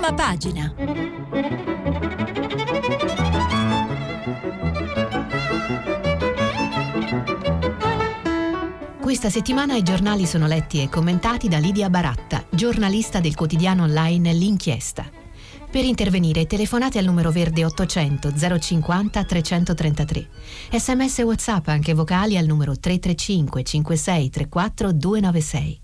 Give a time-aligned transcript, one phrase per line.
[0.00, 0.74] Prima pagina.
[8.98, 14.32] Questa settimana i giornali sono letti e commentati da Lidia Baratta, giornalista del quotidiano online
[14.32, 15.04] L'Inchiesta.
[15.70, 20.28] Per intervenire telefonate al numero verde 800 050 333.
[20.72, 25.80] Sms WhatsApp anche vocali al numero 335 56 34 296.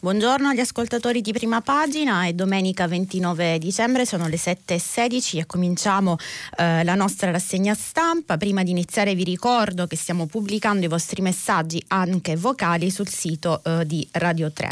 [0.00, 6.16] Buongiorno agli ascoltatori di prima pagina, è domenica 29 dicembre, sono le 7.16 e cominciamo
[6.56, 8.36] eh, la nostra rassegna stampa.
[8.36, 13.60] Prima di iniziare vi ricordo che stiamo pubblicando i vostri messaggi anche vocali sul sito
[13.64, 14.70] eh, di Radio 3.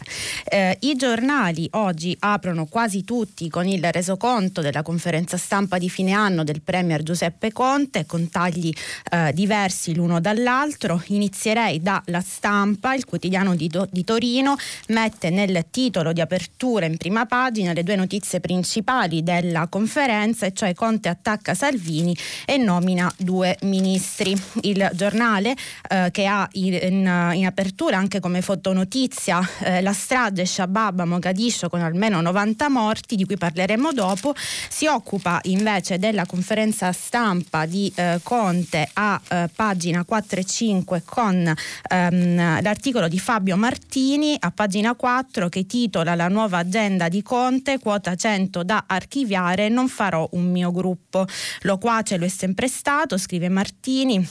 [0.49, 6.13] Eh, I giornali oggi aprono quasi tutti con il resoconto della conferenza stampa di fine
[6.13, 8.73] anno del Premier Giuseppe Conte con tagli
[9.11, 11.03] eh, diversi l'uno dall'altro.
[11.07, 14.55] Inizierei dalla stampa, il quotidiano di, di Torino.
[14.91, 20.45] Mette mette nel titolo di apertura in prima pagina le due notizie principali della conferenza,
[20.45, 24.37] e cioè Conte attacca Salvini e nomina due ministri.
[24.63, 25.55] Il giornale
[25.89, 31.71] eh, che ha in, in, apertura anche come fotonotizia eh, la strage Shabab a Mogadiscio
[31.71, 34.35] con almeno 90 morti, di cui parleremo dopo,
[34.69, 41.03] si occupa invece della conferenza stampa di eh, Conte a eh, pagina 4 e 5
[41.05, 41.55] con
[41.91, 47.23] ehm, l'articolo di Fabio Martini, a pagina 4 4 che titola La nuova agenda di
[47.23, 51.27] Conte, quota 100 da archiviare, non farò un mio gruppo.
[51.61, 54.29] Loquace lo è sempre stato, scrive Martini.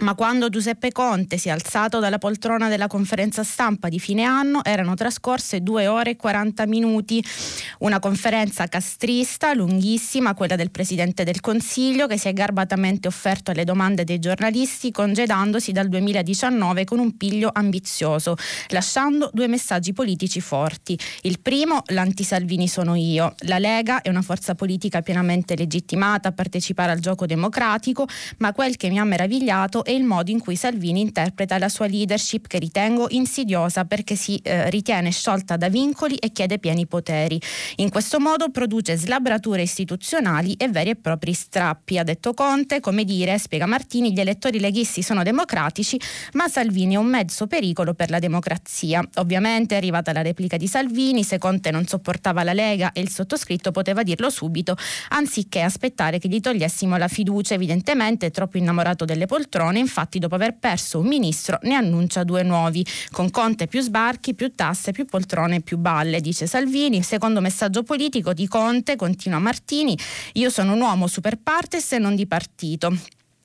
[0.00, 4.64] Ma quando Giuseppe Conte si è alzato dalla poltrona della conferenza stampa di fine anno
[4.64, 7.22] erano trascorse due ore e 40 minuti.
[7.80, 13.64] Una conferenza castrista, lunghissima, quella del Presidente del Consiglio, che si è garbatamente offerto alle
[13.64, 18.36] domande dei giornalisti, congedandosi dal 2019 con un piglio ambizioso,
[18.68, 20.98] lasciando due messaggi politici forti.
[21.22, 23.34] Il primo, l'anti-Salvini sono io.
[23.40, 28.06] La Lega è una forza politica pienamente legittimata a partecipare al gioco democratico,
[28.38, 31.88] ma quel che mi ha meravigliato e il modo in cui Salvini interpreta la sua
[31.88, 37.40] leadership che ritengo insidiosa perché si eh, ritiene sciolta da vincoli e chiede pieni poteri.
[37.76, 43.02] In questo modo produce slabrature istituzionali e veri e propri strappi, ha detto Conte, come
[43.02, 45.98] dire, spiega Martini, gli elettori leghisti sono democratici,
[46.34, 49.04] ma Salvini è un mezzo pericolo per la democrazia.
[49.16, 53.10] Ovviamente è arrivata la replica di Salvini, se Conte non sopportava la Lega e il
[53.10, 54.76] sottoscritto poteva dirlo subito,
[55.08, 60.36] anziché aspettare che gli togliessimo la fiducia, evidentemente è troppo innamorato delle poltrone infatti dopo
[60.36, 65.04] aver perso un ministro ne annuncia due nuovi, con Conte più sbarchi, più tasse, più
[65.04, 67.02] poltrone, più balle, dice Salvini.
[67.02, 69.98] Secondo messaggio politico di Conte, continua Martini,
[70.34, 72.96] io sono un uomo super partes e non di partito.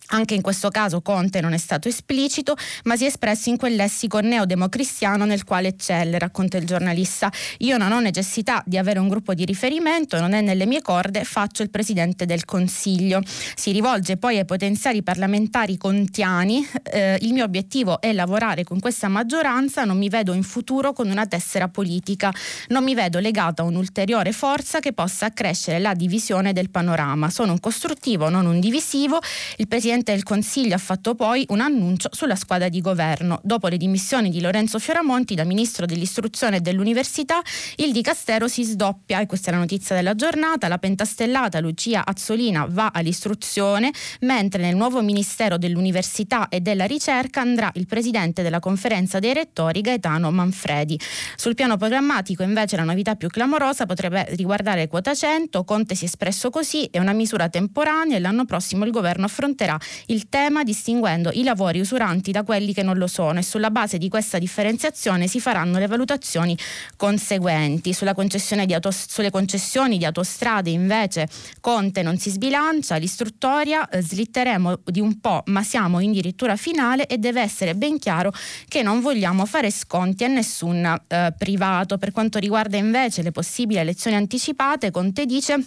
[0.10, 3.76] Anche in questo caso Conte non è stato esplicito, ma si è espresso in quel
[3.76, 7.32] lessico neodemocristiano nel quale eccelle, racconta il giornalista.
[7.60, 11.24] Io non ho necessità di avere un gruppo di riferimento, non è nelle mie corde,
[11.24, 13.22] faccio il Presidente del Consiglio.
[13.56, 16.66] Si rivolge poi ai potenziali parlamentari contiani.
[16.84, 21.10] Eh, il mio obiettivo è lavorare con questa maggioranza, non mi vedo in futuro con
[21.10, 22.32] una tessera politica,
[22.68, 27.32] non mi vedo legata a un'ulteriore forza che possa accrescere la divisione del panorama.
[27.32, 29.20] Sono un costruttivo, non un divisivo.
[29.58, 33.39] Il Presidente Presidente del Consiglio ha fatto poi un annuncio sulla squadra di governo.
[33.44, 37.41] Dopo le dimissioni di Lorenzo Fioramonti da Ministro dell'Istruzione e dell'Università,
[37.78, 40.67] il Dicastero si sdoppia e questa è la notizia della giornata.
[40.67, 43.91] La pentastellata Lucia Azzolina va all'istruzione,
[44.22, 49.79] mentre nel nuovo Ministero dell'Università e della Ricerca andrà il Presidente della Conferenza dei Rettori
[49.79, 51.00] Gaetano Manfredi.
[51.38, 55.63] Sul piano programmatico invece la novità più clamorosa potrebbe riguardare quota 100.
[55.63, 59.77] Conte si è espresso così, è una misura temporanea e l'anno prossimo il governo affronterà
[60.07, 63.97] il tema distinguendo i lavori usuranti da quelli che non lo sono e sulla base
[63.97, 66.57] di questa differenziazione si faranno le valutazioni
[66.96, 67.94] conseguenti.
[68.16, 71.28] Concessione auto, sulle concessioni di autostrade invece
[71.59, 77.07] Conte non si sbilancia, l'istruttoria eh, slitteremo di un po' ma siamo in dirittura finale
[77.07, 78.31] e deve essere ben chiaro
[78.68, 81.97] che non vogliamo fare sconti a nessun eh, privato.
[81.97, 85.65] Per quanto riguarda invece le possibili elezioni anticipate, Conte dice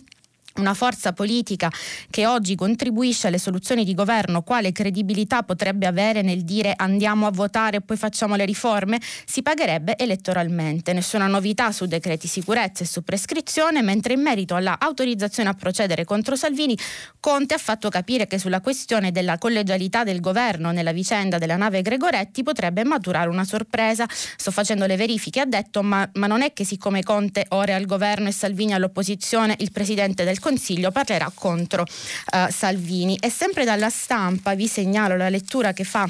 [0.58, 1.70] una forza politica
[2.10, 7.30] che oggi contribuisce alle soluzioni di governo, quale credibilità potrebbe avere nel dire andiamo a
[7.30, 10.92] votare e poi facciamo le riforme, si pagherebbe elettoralmente.
[10.92, 16.36] Nessuna novità su decreti sicurezza e su prescrizione, mentre in merito all'autorizzazione a procedere contro
[16.36, 16.76] Salvini,
[17.20, 21.82] Conte ha fatto capire che sulla questione della collegialità del governo nella vicenda della nave
[21.82, 24.06] Gregoretti potrebbe maturare una sorpresa.
[24.08, 27.74] Sto facendo le verifiche, ha detto, ma, ma non è che siccome Conte ora è
[27.74, 30.47] al governo e Salvini all'opposizione, il presidente del Consiglio
[30.90, 33.16] parlerà contro uh, Salvini.
[33.20, 36.08] E sempre dalla stampa vi segnalo la lettura che fa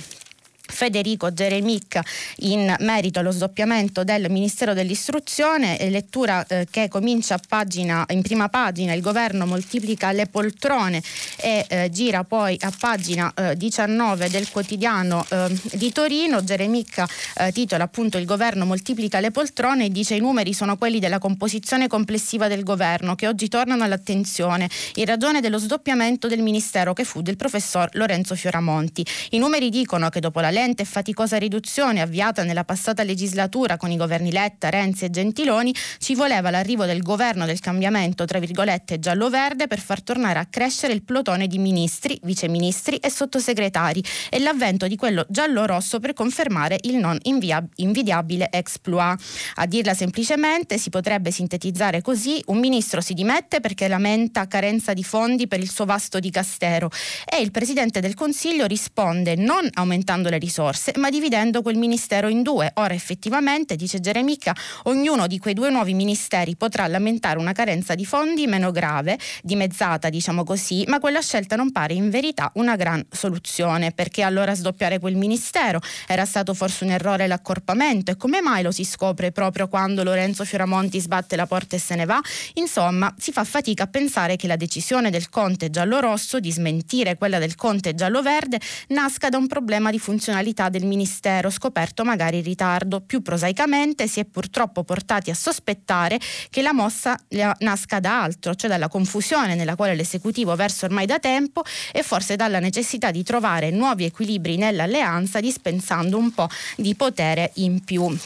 [0.68, 2.02] Federico Geremicca
[2.38, 8.92] in merito allo sdoppiamento del Ministero dell'Istruzione, lettura eh, che comincia pagina, in prima pagina,
[8.92, 11.02] il governo moltiplica le poltrone
[11.36, 16.44] e eh, gira poi a pagina eh, 19 del quotidiano eh, di Torino.
[16.44, 20.98] Geremicca eh, titola appunto il governo moltiplica le poltrone e dice i numeri sono quelli
[20.98, 26.92] della composizione complessiva del governo che oggi tornano all'attenzione in ragione dello sdoppiamento del Ministero
[26.92, 29.04] che fu del professor Lorenzo Fioramonti.
[29.30, 33.92] I numeri dicono che dopo la lente e faticosa riduzione avviata nella passata legislatura con
[33.92, 38.98] i governi Letta, Renzi e Gentiloni, ci voleva l'arrivo del governo del cambiamento, tra virgolette,
[38.98, 44.88] giallo-verde per far tornare a crescere il plotone di ministri, viceministri e sottosegretari e l'avvento
[44.88, 49.16] di quello giallo-rosso per confermare il non invia- invidiabile exploit.
[49.56, 55.04] A dirla semplicemente si potrebbe sintetizzare così: un ministro si dimette perché lamenta carenza di
[55.04, 56.90] fondi per il suo vasto dicastero
[57.24, 62.28] e il Presidente del Consiglio risponde non aumentando le risorse risorse, ma dividendo quel ministero
[62.28, 62.70] in due.
[62.74, 64.54] Ora effettivamente, dice Geremica,
[64.84, 70.08] ognuno di quei due nuovi ministeri potrà lamentare una carenza di fondi meno grave, dimezzata
[70.08, 74.98] diciamo così, ma quella scelta non pare in verità una gran soluzione, perché allora sdoppiare
[74.98, 79.68] quel ministero era stato forse un errore l'accorpamento e come mai lo si scopre proprio
[79.68, 82.18] quando Lorenzo Fioramonti sbatte la porta e se ne va?
[82.54, 87.38] Insomma, si fa fatica a pensare che la decisione del Conte giallo-rosso di smentire quella
[87.38, 88.58] del Conte giallo-verde
[88.88, 93.00] nasca da un problema di funzionalità funzionalità del Ministero, scoperto magari in ritardo.
[93.00, 96.18] Più prosaicamente si è purtroppo portati a sospettare
[96.50, 97.18] che la mossa
[97.58, 101.62] nasca da altro, cioè dalla confusione nella quale l'esecutivo versa ormai da tempo
[101.92, 107.82] e forse dalla necessità di trovare nuovi equilibri nell'alleanza dispensando un po' di potere in
[107.84, 108.16] più.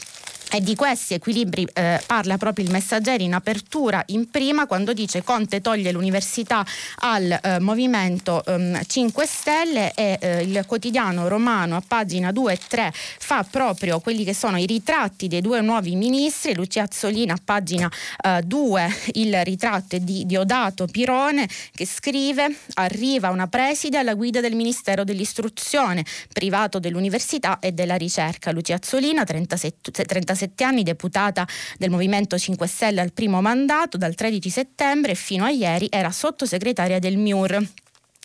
[0.55, 5.23] E di questi equilibri eh, parla proprio il messaggero in apertura in prima quando dice
[5.23, 6.63] Conte toglie l'università
[6.99, 12.59] al eh, Movimento eh, 5 Stelle e eh, il quotidiano romano a pagina 2 e
[12.67, 17.39] 3 fa proprio quelli che sono i ritratti dei due nuovi ministri, Lucia Azzolina a
[17.43, 17.91] pagina
[18.45, 24.39] 2 eh, il ritratto è di Diodato Pirone che scrive arriva una preside alla guida
[24.39, 28.51] del Ministero dell'Istruzione, privato dell'università e della ricerca.
[28.51, 30.03] Lucia Azzolina 37,
[30.43, 31.47] 37 17 anni, deputata
[31.77, 36.99] del Movimento 5 Stelle al primo mandato, dal 13 settembre fino a ieri era sottosegretaria
[36.99, 37.65] del MIUR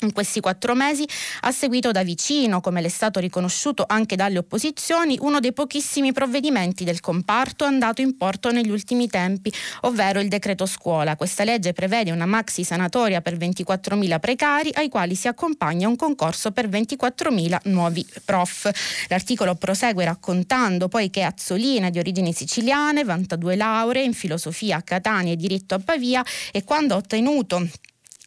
[0.02, 1.06] in questi quattro mesi
[1.40, 6.12] ha seguito da vicino, come le è stato riconosciuto anche dalle opposizioni, uno dei pochissimi
[6.12, 9.52] provvedimenti del comparto andato in porto negli ultimi tempi,
[9.82, 11.16] ovvero il decreto scuola.
[11.16, 16.50] Questa legge prevede una maxi sanatoria per 24.000 precari ai quali si accompagna un concorso
[16.50, 18.70] per 24.000 nuovi prof.
[19.08, 24.82] L'articolo prosegue raccontando poi che Azzolina di origini siciliane, vanta due lauree in filosofia a
[24.82, 27.68] Catania e diritto a Pavia e quando ha ottenuto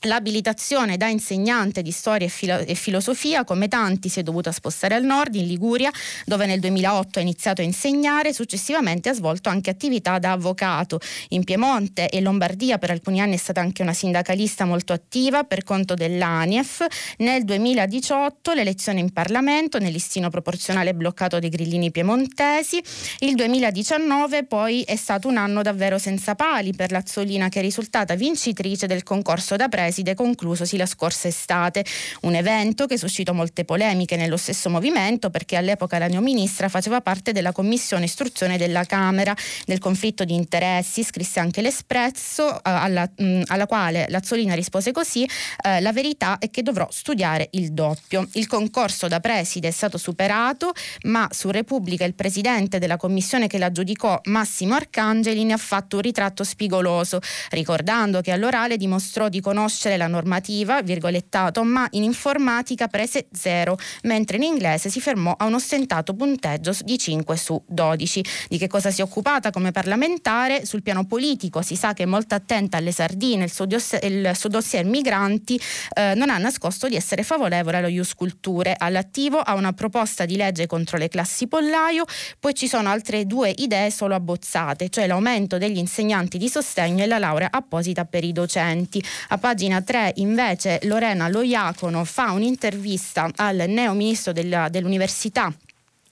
[0.05, 4.95] L'abilitazione da insegnante di storia e, filo- e, filosofia, come tanti, si è dovuta spostare
[4.95, 5.91] al nord, in Liguria,
[6.25, 10.99] dove nel 2008 ha iniziato a insegnare, successivamente ha svolto anche attività da avvocato.
[11.29, 15.63] In Piemonte e Lombardia per alcuni anni è stata anche una sindacalista molto attiva per
[15.63, 16.83] conto dell'ANIEF.
[17.17, 22.81] Nel 2018 l'elezione in Parlamento nel listino proporzionale bloccato dei grillini piemontesi.
[23.19, 28.15] Il 2019 poi è stato un anno davvero senza pali per l'Azzolina che è risultata
[28.15, 31.83] vincitrice del concorso da preside preside conclusosi la scorsa estate.
[32.21, 37.33] Un evento che suscitò molte polemiche nello stesso movimento perché all'epoca la neoministra faceva parte
[37.33, 39.35] della commissione istruzione della Camera.
[39.65, 45.27] Nel conflitto di interessi scrisse anche l'Espresso eh, alla, mh, alla, quale Lazzolina rispose così
[45.63, 48.27] eh, la verità è che dovrò studiare il doppio.
[48.33, 50.71] Il concorso da preside è stato superato
[51.03, 55.97] ma su Repubblica il presidente della commissione che la giudicò Massimo Arcangeli ne ha fatto
[55.97, 62.03] un ritratto spigoloso ricordando che all'orale dimostrò di conoscere conoscere la normativa, virgolettato, ma in
[62.03, 67.61] informatica prese 0, mentre in inglese si fermò a un ostentato punteggio di 5 su
[67.67, 68.23] 12.
[68.47, 70.65] Di che cosa si è occupata come parlamentare?
[70.65, 74.31] Sul piano politico si sa che è molto attenta alle sardine, il suo, dossier, il
[74.35, 75.59] suo dossier migranti
[75.95, 78.75] eh, non ha nascosto di essere favorevole allo Ius Culture.
[78.77, 82.05] All'attivo ha una proposta di legge contro le classi pollaio,
[82.39, 87.07] poi ci sono altre due idee solo abbozzate, cioè l'aumento degli insegnanti di sostegno e
[87.07, 89.03] la laurea apposita per i docenti.
[89.29, 95.53] A pagina pagina 3 invece Lorena Loiacono fa un'intervista al neo ministro dell'università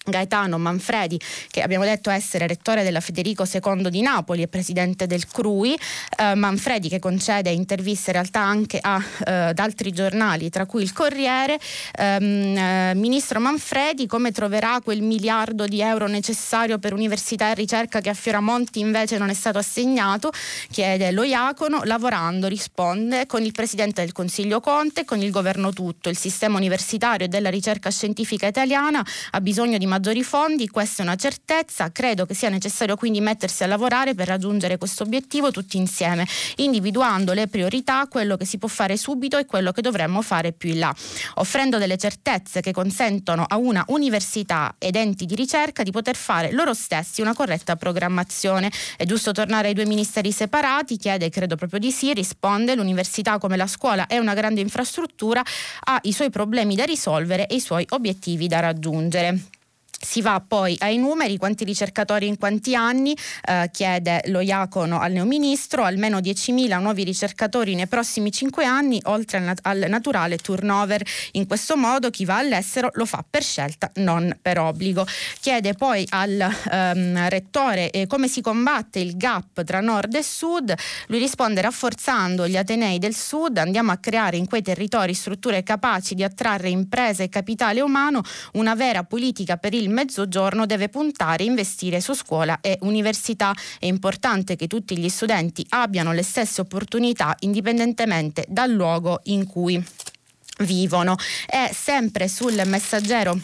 [0.10, 5.28] Gaetano Manfredi, che abbiamo detto essere rettore della Federico II di Napoli e presidente del
[5.28, 5.78] CRUI,
[6.18, 10.84] eh, Manfredi che concede interviste in realtà anche a, eh, ad altri giornali, tra cui
[10.84, 11.60] il Corriere.
[11.98, 18.02] Ehm, eh, Ministro Manfredi, come troverà quel miliardo di euro necessario per università e ricerca
[18.02, 20.32] che a Fioramonti invece non è stato assegnato?
[20.72, 26.10] Chiede lo Iacono, lavorando, risponde, con il Presidente del Consiglio Conte, con il governo tutto.
[26.10, 31.06] Il sistema universitario e della ricerca scientifica italiana ha bisogno di maggiori fondi, questa è
[31.06, 35.76] una certezza, credo che sia necessario quindi mettersi a lavorare per raggiungere questo obiettivo tutti
[35.76, 36.26] insieme,
[36.56, 40.70] individuando le priorità, quello che si può fare subito e quello che dovremmo fare più
[40.70, 40.96] in là,
[41.36, 46.54] offrendo delle certezze che consentono a una università ed enti di ricerca di poter fare
[46.54, 48.72] loro stessi una corretta programmazione.
[48.96, 50.96] È giusto tornare ai due ministeri separati?
[50.96, 55.44] Chiede, credo proprio di sì, risponde l'università come la scuola è una grande infrastruttura,
[55.88, 59.58] ha i suoi problemi da risolvere e i suoi obiettivi da raggiungere.
[60.02, 63.16] Si va poi ai numeri, quanti ricercatori in quanti anni,
[63.46, 69.40] eh, chiede lo Iacono al neoministro, almeno 10.000 nuovi ricercatori nei prossimi 5 anni, oltre
[69.40, 71.06] al, nat- al, naturale turnover.
[71.34, 75.06] In questo modo chi va all'estero lo fa per scelta, non per obbligo.
[75.42, 76.40] Chiede poi al
[76.72, 80.74] ehm, rettore eh, come si combatte il gap tra nord e sud,
[81.08, 86.16] lui risponde rafforzando gli Atenei del sud, andiamo a creare in quei territori strutture capaci
[86.16, 88.22] di attrarre imprese e capitale umano,
[88.54, 93.54] una vera politica per il il mezzogiorno deve puntare e investire su scuola e università.
[93.80, 99.84] È importante che tutti gli studenti abbiano le stesse opportunità indipendentemente dal luogo in cui
[100.60, 101.18] vivono.
[101.46, 103.40] È sempre sul messaggero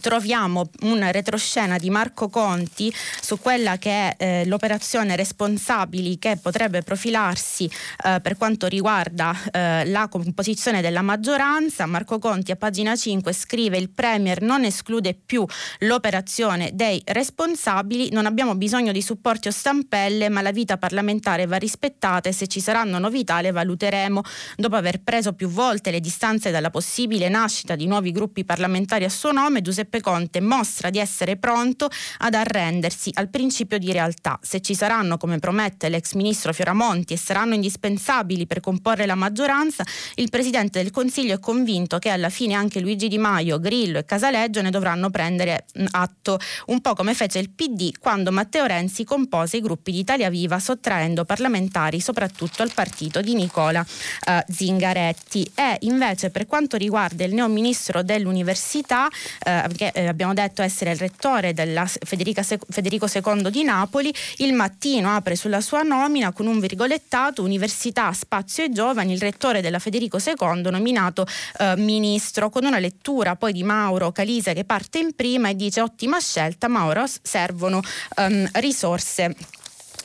[0.00, 6.82] troviamo un retroscena di Marco Conti su quella che è eh, l'operazione responsabili che potrebbe
[6.82, 7.70] profilarsi
[8.04, 11.86] eh, per quanto riguarda eh, la composizione della maggioranza.
[11.86, 15.44] Marco Conti a pagina 5 scrive il Premier non esclude più
[15.80, 21.56] l'operazione dei responsabili, non abbiamo bisogno di supporti o stampelle, ma la vita parlamentare va
[21.56, 24.22] rispettata e se ci saranno novità le valuteremo.
[24.56, 29.08] Dopo aver preso più volte le distanze dalla possibile nascita di nuovi gruppi parlamentari a
[29.08, 31.88] suo nome, Giuseppe Giuseppe Conte mostra di essere pronto
[32.18, 34.38] ad arrendersi al principio di realtà.
[34.42, 39.84] Se ci saranno, come promette l'ex ministro Fioramonti, e saranno indispensabili per comporre la maggioranza,
[40.16, 44.04] il Presidente del Consiglio è convinto che alla fine anche Luigi Di Maio, Grillo e
[44.04, 49.04] Casaleggio ne dovranno prendere mm, atto, un po' come fece il PD quando Matteo Renzi
[49.04, 53.84] compose i gruppi di Italia Viva sottraendo parlamentari soprattutto al partito di Nicola
[54.26, 55.48] eh, Zingaretti.
[55.54, 59.08] E invece per quanto riguarda il neo ministro dell'università,
[59.44, 64.52] eh, che eh, abbiamo detto essere il rettore della Federica, Federico II di Napoli, il
[64.52, 69.78] mattino apre sulla sua nomina con un virgolettato Università, Spazio e Giovani, il rettore della
[69.78, 71.26] Federico II nominato
[71.58, 75.80] eh, ministro, con una lettura poi di Mauro Calise che parte in prima e dice
[75.80, 77.80] ottima scelta, Mauro servono
[78.16, 79.34] um, risorse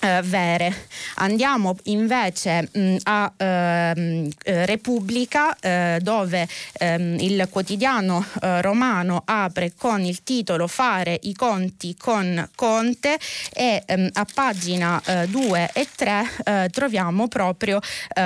[0.01, 0.87] eh, vere.
[1.15, 9.73] Andiamo invece mh, a ehm, eh, Repubblica eh, dove ehm, il quotidiano eh, romano apre
[9.77, 13.19] con il titolo Fare i conti con Conte
[13.53, 17.79] e ehm, a pagina 2 eh, e 3 eh, troviamo proprio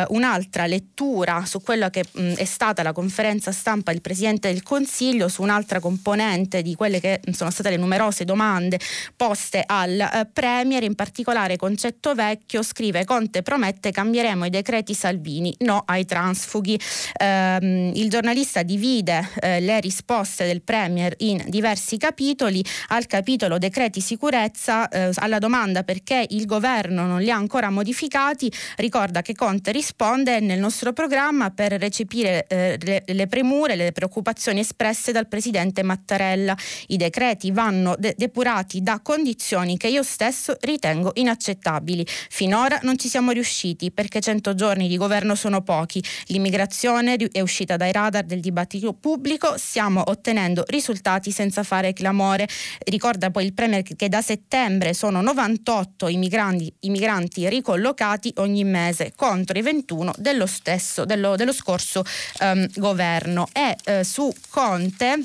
[0.08, 5.28] un'altra lettura su quella che mh, è stata la conferenza stampa del Presidente del Consiglio
[5.28, 8.80] su un'altra componente di quelle che sono state le numerose domande
[9.16, 15.82] poste al Premier, in particolare Concetto Vecchio scrive Conte promette cambieremo i decreti Salvini, no
[15.84, 16.80] ai transfughi.
[17.18, 22.64] Eh, il giornalista divide eh, le risposte del Premier in diversi capitoli.
[22.90, 28.52] Al capitolo decreti sicurezza, eh, alla domanda perché il governo non li ha ancora modificati,
[28.76, 34.60] ricorda che Conte risponde nel nostro programma per recepire eh, le, le, premure, le preoccupazioni
[34.60, 36.56] espresse dal Presidente Mattarella.
[36.90, 41.54] I decreti vanno de- depurati da condizioni che io stesso ritengo inaccettabili
[41.86, 42.06] possibili.
[42.30, 46.04] Finora non ci siamo riusciti perché 100 giorni di governo sono pochi.
[46.28, 52.48] L'immigrazione è uscita dai radar del dibattito pubblico, stiamo ottenendo risultati senza fare clamore.
[52.86, 58.64] Ricorda poi il Premier che da settembre sono 98 i migranti, i migranti ricollocati ogni
[58.64, 62.04] mese contro i 21 dello, stesso, dello, dello scorso
[62.42, 63.48] um, governo.
[63.54, 65.22] E eh, su Conte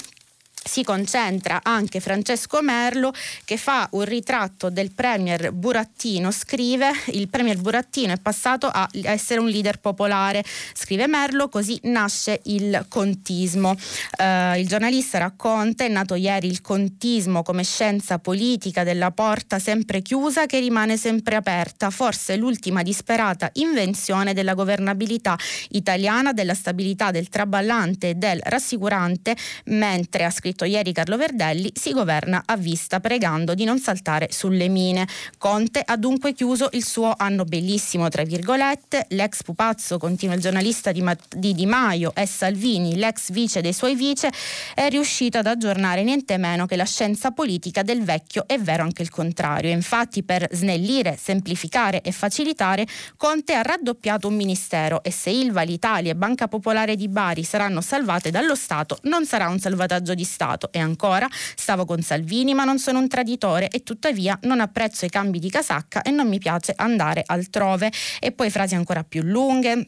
[0.71, 3.13] si concentra anche Francesco Merlo
[3.45, 9.41] che fa un ritratto del premier Burattino, scrive il premier Burattino è passato a essere
[9.41, 13.75] un leader popolare, scrive Merlo, così nasce il contismo.
[14.17, 20.03] Eh, il giornalista racconta, è nato ieri il contismo come scienza politica della porta sempre
[20.03, 25.37] chiusa che rimane sempre aperta, forse l'ultima disperata invenzione della governabilità
[25.71, 29.35] italiana, della stabilità, del traballante e del rassicurante,
[29.65, 34.29] mentre ha scritto scritto ieri Carlo Verdelli, si governa a vista pregando di non saltare
[34.31, 35.07] sulle mine.
[35.39, 40.93] Conte ha dunque chiuso il suo anno bellissimo, tra virgolette, l'ex pupazzo, continua il giornalista
[40.93, 41.05] di,
[41.37, 44.31] di Di Maio e Salvini, l'ex vice dei suoi vice,
[44.75, 49.03] è riuscito ad aggiornare niente meno che la scienza politica del vecchio è vero anche
[49.03, 49.71] il contrario.
[49.71, 52.87] Infatti per snellire, semplificare e facilitare,
[53.17, 57.81] Conte ha raddoppiato un ministero e se Ilva, l'Italia e Banca Popolare di Bari saranno
[57.81, 60.40] salvate dallo Stato, non sarà un salvataggio di Stato.
[60.71, 65.11] E ancora, stavo con Salvini ma non sono un traditore e tuttavia non apprezzo i
[65.11, 67.93] cambi di casacca e non mi piace andare altrove.
[68.19, 69.85] E poi frasi ancora più lunghe.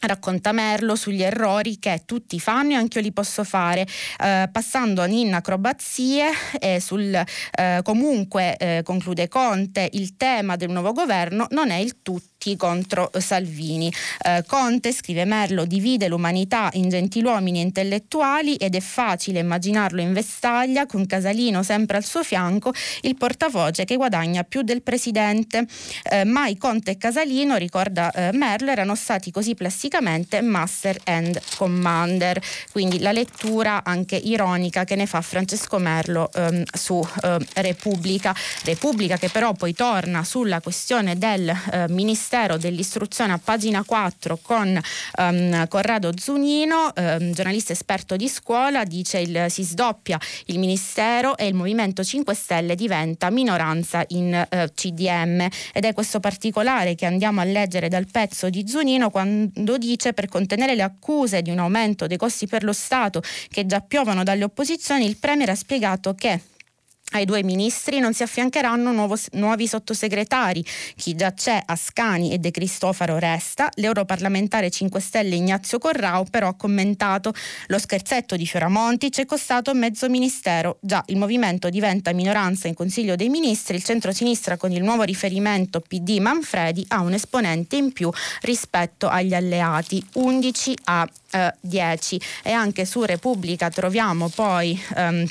[0.00, 3.84] Racconta Merlo sugli errori che tutti fanno e anche io li posso fare.
[4.20, 6.28] Eh, passando in acrobazie
[6.60, 11.96] e sul eh, comunque eh, conclude Conte il tema del nuovo governo non è il
[12.02, 13.92] tutto contro Salvini.
[14.22, 20.12] Eh, Conte, scrive Merlo, divide l'umanità in gentiluomini e intellettuali ed è facile immaginarlo in
[20.12, 25.66] vestaglia con Casalino sempre al suo fianco, il portavoce che guadagna più del presidente.
[26.04, 32.40] Eh, mai Conte e Casalino, ricorda eh, Merlo, erano stati così plasticamente master and commander.
[32.70, 38.34] Quindi la lettura anche ironica che ne fa Francesco Merlo ehm, su eh, Repubblica.
[38.64, 44.38] Repubblica che però poi torna sulla questione del eh, ministero Ministero dell'Istruzione a pagina 4
[44.42, 44.78] con
[45.18, 51.46] um, Corrado Zunino, um, giornalista esperto di scuola, dice il, si sdoppia il Ministero e
[51.46, 57.40] il Movimento 5 Stelle diventa minoranza in eh, CDM ed è questo particolare che andiamo
[57.40, 62.06] a leggere dal pezzo di Zunino quando dice per contenere le accuse di un aumento
[62.06, 66.38] dei costi per lo Stato che già piovono dalle opposizioni il Premier ha spiegato che
[67.12, 70.64] ai due ministri non si affiancheranno nuovo, nuovi sottosegretari.
[70.96, 73.70] Chi già c'è, Ascani e De Cristofaro resta.
[73.74, 77.32] L'europarlamentare 5 Stelle Ignazio Corrao però ha commentato
[77.68, 80.78] lo scherzetto di Fioramonti ci è costato mezzo ministero.
[80.80, 85.80] Già il movimento diventa minoranza in Consiglio dei Ministri, il centrosinistra con il nuovo riferimento
[85.80, 88.10] PD Manfredi ha un esponente in più
[88.42, 92.20] rispetto agli alleati, 11 a eh, 10.
[92.42, 94.80] E anche su Repubblica troviamo poi...
[94.96, 95.26] Um,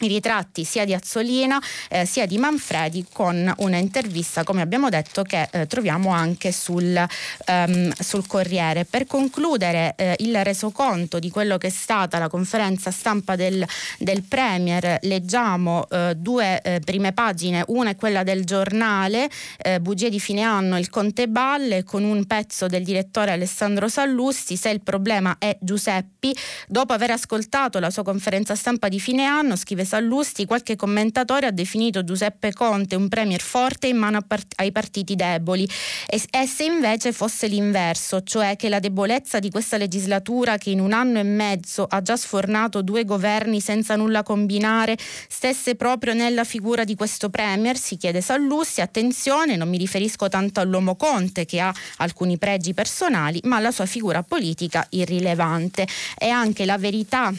[0.00, 5.22] i ritratti sia di Azzolina eh, sia di Manfredi con una intervista, come abbiamo detto,
[5.22, 7.06] che eh, troviamo anche sul,
[7.46, 8.84] um, sul, Corriere.
[8.84, 13.64] Per concludere eh, il resoconto di quello che è stata la conferenza stampa del,
[13.98, 20.10] del Premier, leggiamo eh, due eh, prime pagine, una è quella del giornale, eh, bugie
[20.10, 24.82] di fine anno, il Conte Balle, con un pezzo del direttore Alessandro Sallusti, se il
[24.82, 30.44] problema è Giuseppi, dopo aver ascoltato la sua conferenza stampa di fine anno, scrive Sallusti,
[30.44, 35.66] qualche commentatore ha definito Giuseppe Conte un premier forte in mano part- ai partiti deboli
[36.06, 40.80] e, e se invece fosse l'inverso, cioè che la debolezza di questa legislatura che in
[40.80, 46.44] un anno e mezzo ha già sfornato due governi senza nulla combinare, stesse proprio nella
[46.44, 51.60] figura di questo premier, si chiede Sallusti, attenzione, non mi riferisco tanto all'uomo Conte che
[51.60, 55.86] ha alcuni pregi personali, ma alla sua figura politica irrilevante.
[56.18, 57.32] E anche la verità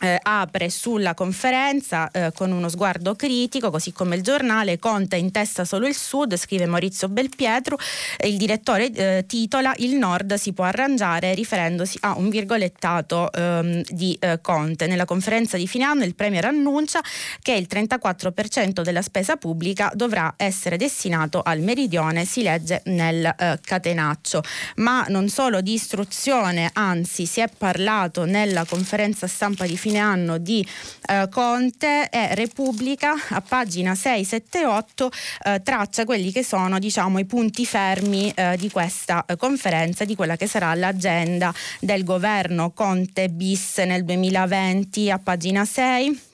[0.00, 5.30] eh, apre sulla conferenza eh, con uno sguardo critico, così come il giornale Conta in
[5.30, 7.76] testa solo il Sud, scrive Maurizio Belpietro,
[8.24, 14.16] il direttore eh, titola Il Nord si può arrangiare riferendosi a un virgolettato ehm, di
[14.20, 14.86] eh, Conte.
[14.86, 17.00] Nella conferenza di fine anno il Premier annuncia
[17.42, 23.58] che il 34% della spesa pubblica dovrà essere destinato al meridione, si legge nel eh,
[23.60, 24.42] catenaccio.
[24.76, 29.98] Ma non solo di istruzione, anzi si è parlato nella conferenza stampa di fine fine
[29.98, 30.66] anno di
[31.06, 35.10] eh, Conte e Repubblica a pagina 6, 7 8
[35.44, 40.14] eh, traccia quelli che sono diciamo, i punti fermi eh, di questa eh, conferenza, di
[40.14, 46.27] quella che sarà l'agenda del governo Conte bis nel 2020 a pagina 6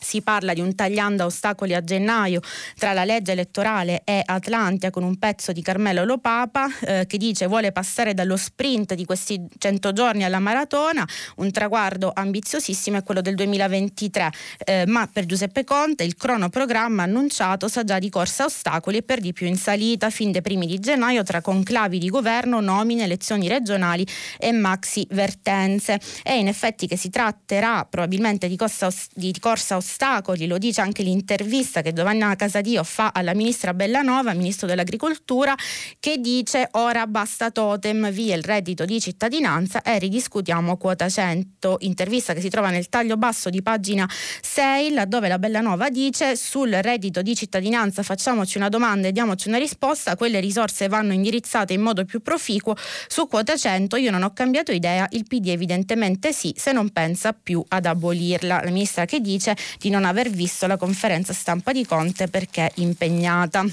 [0.00, 2.40] si parla di un tagliando a ostacoli a gennaio
[2.76, 7.46] tra la legge elettorale e Atlantia con un pezzo di Carmelo Lopapa eh, che dice
[7.46, 13.20] vuole passare dallo sprint di questi 100 giorni alla maratona, un traguardo ambiziosissimo è quello
[13.20, 14.30] del 2023,
[14.64, 19.02] eh, ma per Giuseppe Conte il cronoprogramma annunciato sa già di corsa a ostacoli e
[19.02, 20.10] per di più in salita.
[20.10, 24.06] Fin dai primi di gennaio tra conclavi di governo, nomine, elezioni regionali
[24.38, 26.00] e maxi vertenze.
[26.22, 30.80] E in effetti che si tratterà probabilmente di corsa, di corsa ostacoli ostacoli, lo dice
[30.80, 35.54] anche l'intervista che Giovanna Casadio fa alla ministra Bellanova, ministro dell'agricoltura,
[35.98, 41.78] che dice ora basta totem, via il reddito di cittadinanza e ridiscutiamo quota 100.
[41.80, 46.70] Intervista che si trova nel taglio basso di pagina 6, laddove la Bellanova dice sul
[46.70, 51.80] reddito di cittadinanza facciamoci una domanda e diamoci una risposta, quelle risorse vanno indirizzate in
[51.80, 52.76] modo più proficuo.
[53.08, 57.32] Su quota 100 io non ho cambiato idea, il PD evidentemente sì, se non pensa
[57.32, 58.60] più ad abolirla.
[58.62, 63.64] La ministra che dice di non aver visto la conferenza stampa di Conte perché impegnata.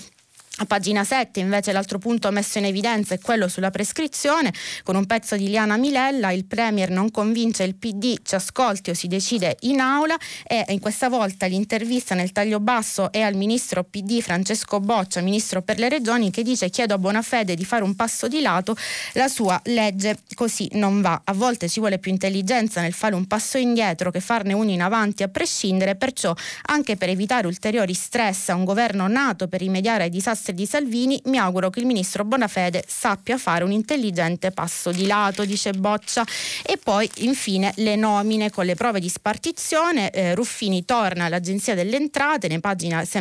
[0.60, 5.06] A pagina 7 invece l'altro punto messo in evidenza è quello sulla prescrizione, con un
[5.06, 9.58] pezzo di Liana Milella, il Premier non convince il PD, ci ascolti o si decide
[9.62, 10.18] in aula.
[10.44, 15.62] E in questa volta l'intervista nel taglio basso è al Ministro PD Francesco Boccia, Ministro
[15.62, 18.76] per le Regioni, che dice chiedo a buona fede di fare un passo di lato,
[19.14, 21.22] la sua legge così non va.
[21.24, 24.82] A volte ci vuole più intelligenza nel fare un passo indietro che farne uno in
[24.82, 26.34] avanti a prescindere, perciò
[26.70, 31.20] anche per evitare ulteriori stress a un governo nato per rimediare ai disastri di Salvini,
[31.26, 36.26] mi auguro che il ministro Bonafede sappia fare un intelligente passo di lato, dice Boccia.
[36.64, 40.12] E poi infine le nomine con le prove di spartizione.
[40.12, 42.60] Eh, Ruffini torna all'Agenzia delle Entrate, ne,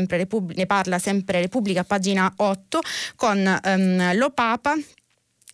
[0.09, 2.81] Repub- ne parla sempre Repubblica, pagina 8,
[3.17, 4.75] con ehm, Lopapa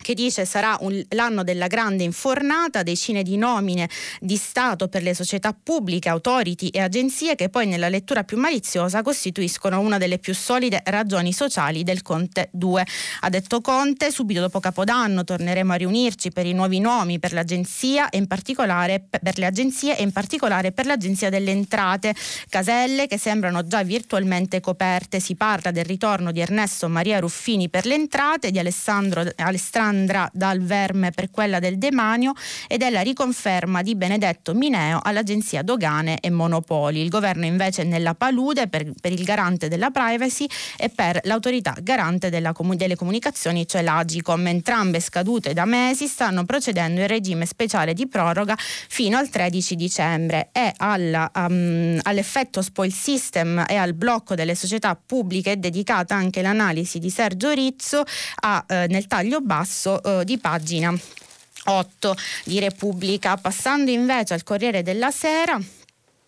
[0.03, 3.89] che dice sarà un, l'anno della grande infornata, decine di nomine
[4.21, 9.01] di Stato per le società pubbliche, autority e agenzie che poi nella lettura più maliziosa
[9.01, 12.87] costituiscono una delle più solide ragioni sociali del Conte 2.
[13.21, 18.11] Ha detto Conte, subito dopo Capodanno torneremo a riunirci per i nuovi nomi per l'agenzia
[18.11, 22.15] e in particolare per le agenzie e in particolare per l'agenzia delle entrate,
[22.49, 25.21] caselle che sembrano già virtualmente coperte.
[25.21, 29.41] Si parla del ritorno di Ernesto Maria Ruffini per le entrate, di Alessandro Alessandro
[29.93, 32.33] Sandra dal Verme per quella del Demanio
[32.67, 37.03] e della riconferma di Benedetto Mineo all'Agenzia Dogane e Monopoli.
[37.03, 40.47] Il governo invece è nella palude per, per il garante della privacy
[40.79, 44.47] e per l'autorità garante della, delle comunicazioni, cioè l'Agicom.
[44.47, 50.49] Entrambe scadute da mesi stanno procedendo in regime speciale di proroga fino al 13 dicembre
[50.53, 56.41] e alla, um, all'effetto spoil system e al blocco delle società pubbliche è dedicata anche
[56.41, 58.03] l'analisi di Sergio Rizzo
[58.41, 60.95] a, eh, nel taglio basso basso eh, di pagina
[61.65, 63.37] 8 di Repubblica.
[63.37, 65.61] Passando invece al Corriere della Sera,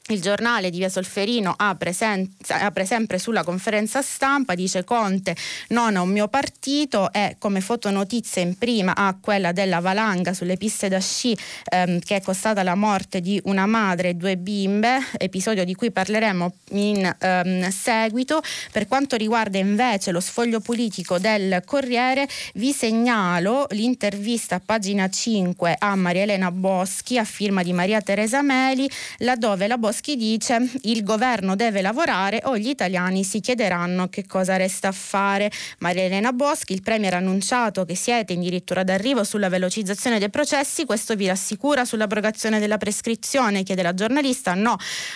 [0.09, 5.35] il giornale di Via Solferino apre, senza, apre, sempre sulla conferenza stampa, dice Conte
[5.69, 10.59] non a un mio partito e come fotonotizia in prima a quella della valanga sulle
[10.59, 11.35] piste da sci
[11.71, 15.91] ehm, che è costata la morte di una madre e due bimbe, episodio di cui
[15.91, 18.43] parleremo in ehm, seguito.
[18.73, 25.77] Per quanto riguarda invece lo sfoglio politico del Corriere, vi segnalo l'intervista a pagina 5
[25.79, 28.87] a Maria Elena Boschi a firma di Maria Teresa Meli,
[29.19, 34.27] laddove la Boschi Boschi dice il governo deve lavorare o gli italiani si chiederanno che
[34.27, 35.53] cosa resta a fare.
[35.79, 40.31] Maria Elena Boschi, il Premier ha annunciato che siete in dirittura d'arrivo sulla velocizzazione dei
[40.31, 44.55] processi, questo vi rassicura sull'abrogazione della prescrizione, chiede la giornalista.
[44.55, 44.75] No,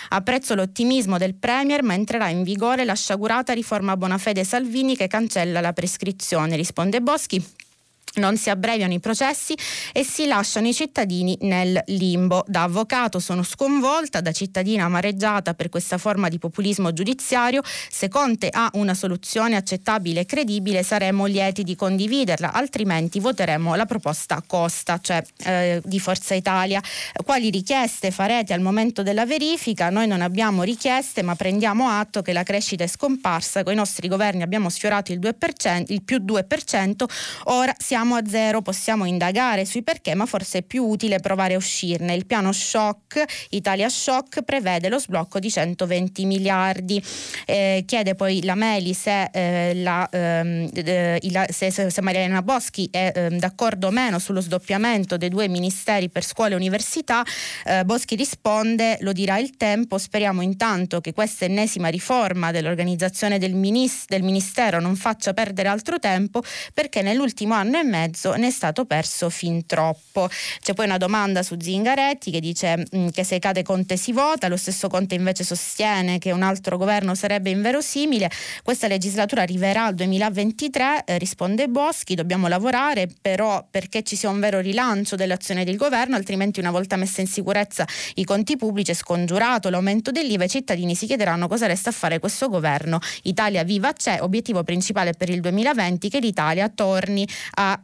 [0.09, 5.59] apprezzo l'ottimismo del Premier, ma entrerà in vigore la sciagurata riforma Bonafede Salvini che cancella
[5.59, 7.67] la prescrizione, risponde Boschi
[8.15, 9.55] non si abbreviano i processi
[9.93, 12.43] e si lasciano i cittadini nel limbo.
[12.47, 17.61] Da avvocato sono sconvolta, da cittadina amareggiata per questa forma di populismo giudiziario.
[17.63, 23.85] Se Conte ha una soluzione accettabile e credibile saremo lieti di condividerla, altrimenti voteremo la
[23.85, 26.81] proposta Costa, cioè eh, di Forza Italia.
[27.23, 29.89] Quali richieste farete al momento della verifica?
[29.89, 34.07] Noi non abbiamo richieste, ma prendiamo atto che la crescita è scomparsa, con i nostri
[34.07, 37.03] governi abbiamo sfiorato il, 2%, il più 2%,
[37.45, 41.55] ora siamo siamo a zero, possiamo indagare sui perché, ma forse è più utile provare
[41.55, 42.13] a uscirne.
[42.13, 47.03] Il piano shock, Italia Shock, prevede lo sblocco di 120 miliardi.
[47.45, 53.37] Eh, chiede poi la Meli se, eh, la, eh, se, se Mariana Boschi è ehm,
[53.37, 57.25] d'accordo o meno sullo sdoppiamento dei due ministeri per scuola e università.
[57.65, 63.55] Eh, Boschi risponde, lo dirà il tempo, speriamo intanto che questa ennesima riforma dell'organizzazione del,
[63.55, 66.41] minis- del Ministero non faccia perdere altro tempo
[66.73, 70.29] perché nell'ultimo anno e mezzo ne è stato perso fin troppo.
[70.61, 74.47] C'è poi una domanda su Zingaretti che dice mm, che se cade Conte si vota,
[74.47, 78.29] lo stesso Conte invece sostiene che un altro governo sarebbe inverosimile.
[78.63, 84.39] Questa legislatura arriverà al 2023, eh, risponde Boschi, dobbiamo lavorare però perché ci sia un
[84.39, 88.93] vero rilancio dell'azione del governo, altrimenti una volta messa in sicurezza i conti pubblici e
[88.93, 92.99] scongiurato l'aumento dell'IVA, i cittadini si chiederanno cosa resta a fare questo governo.
[93.23, 97.78] Italia viva c'è, obiettivo principale per il 2020 che l'Italia torni a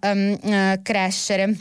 [0.84, 1.56] crescere.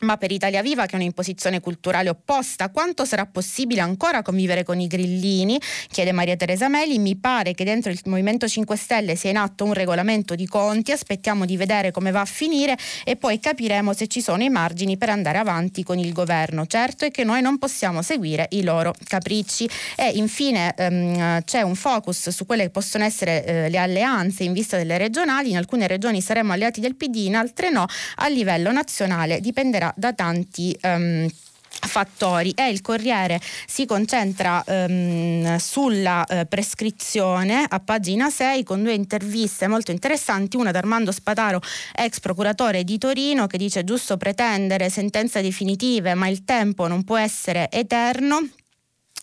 [0.00, 4.80] Ma per Italia Viva, che è un'imposizione culturale opposta, quanto sarà possibile ancora convivere con
[4.80, 5.58] i grillini?
[5.88, 6.98] Chiede Maria Teresa Meli.
[6.98, 10.92] Mi pare che dentro il Movimento 5 Stelle sia in atto un regolamento di conti,
[10.92, 14.96] aspettiamo di vedere come va a finire e poi capiremo se ci sono i margini
[14.96, 16.66] per andare avanti con il governo.
[16.66, 19.68] Certo è che noi non possiamo seguire i loro capricci.
[19.96, 24.52] E infine ehm, c'è un focus su quelle che possono essere eh, le alleanze in
[24.52, 25.50] vista delle regionali.
[25.50, 27.86] In alcune regioni saremo alleati del PD, in altre no.
[28.16, 31.28] A livello nazionale dipenderà da tanti um,
[31.86, 32.52] fattori.
[32.54, 39.66] E il Corriere si concentra um, sulla uh, prescrizione a pagina 6 con due interviste
[39.66, 41.60] molto interessanti, una da Armando Spataro,
[41.94, 47.16] ex procuratore di Torino, che dice giusto pretendere sentenze definitive ma il tempo non può
[47.16, 48.48] essere eterno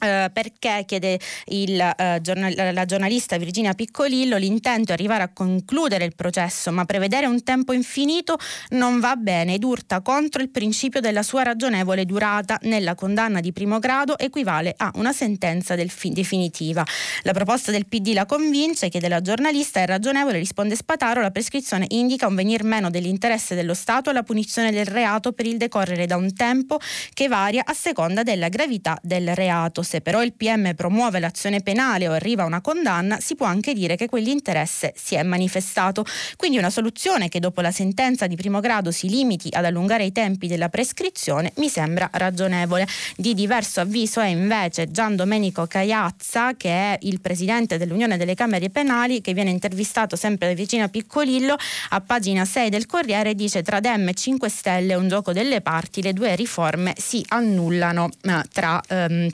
[0.02, 6.06] Uh, perché chiede il, uh, giornal- la giornalista Virginia Piccolillo l'intento è arrivare a concludere
[6.06, 8.38] il processo ma prevedere un tempo infinito
[8.70, 12.58] non va bene ed urta contro il principio della sua ragionevole durata.
[12.64, 16.84] Nella condanna di primo grado equivale a una sentenza fi- definitiva.
[17.24, 21.86] La proposta del PD la convince chiede la giornalista è ragionevole risponde Spataro la prescrizione
[21.90, 26.16] indica un venir meno dell'interesse dello Stato alla punizione del reato per il decorrere da
[26.16, 26.80] un tempo
[27.14, 32.08] che varia a seconda della gravità del reato se però il PM promuove l'azione penale
[32.08, 36.06] o arriva a una condanna, si può anche dire che quell'interesse si è manifestato.
[36.38, 40.14] Quindi una soluzione che dopo la sentenza di primo grado si limiti ad allungare i
[40.14, 42.88] tempi della prescrizione mi sembra ragionevole.
[43.18, 48.70] Di diverso avviso è invece Gian Domenico Cagliazza, che è il presidente dell'Unione delle Camere
[48.70, 51.58] Penali, che viene intervistato sempre da Vicina Piccolillo
[51.90, 55.60] a pagina 6 del Corriere, dice tra Dem e 5 Stelle è un gioco delle
[55.60, 58.10] parti, le due riforme si annullano
[58.54, 58.82] tra...
[58.88, 59.30] Um,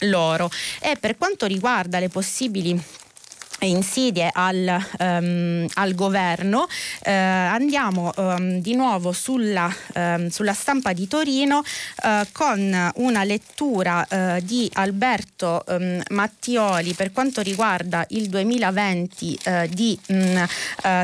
[0.00, 0.50] loro.
[0.80, 2.80] E per quanto riguarda le possibili
[3.60, 6.60] insidie al, um, al governo.
[6.60, 14.06] Uh, andiamo um, di nuovo sulla, um, sulla, stampa di Torino uh, con una lettura
[14.08, 15.64] uh, di Alberto
[16.10, 19.38] Mattioli per quanto riguarda il 2020
[19.70, 20.46] di um,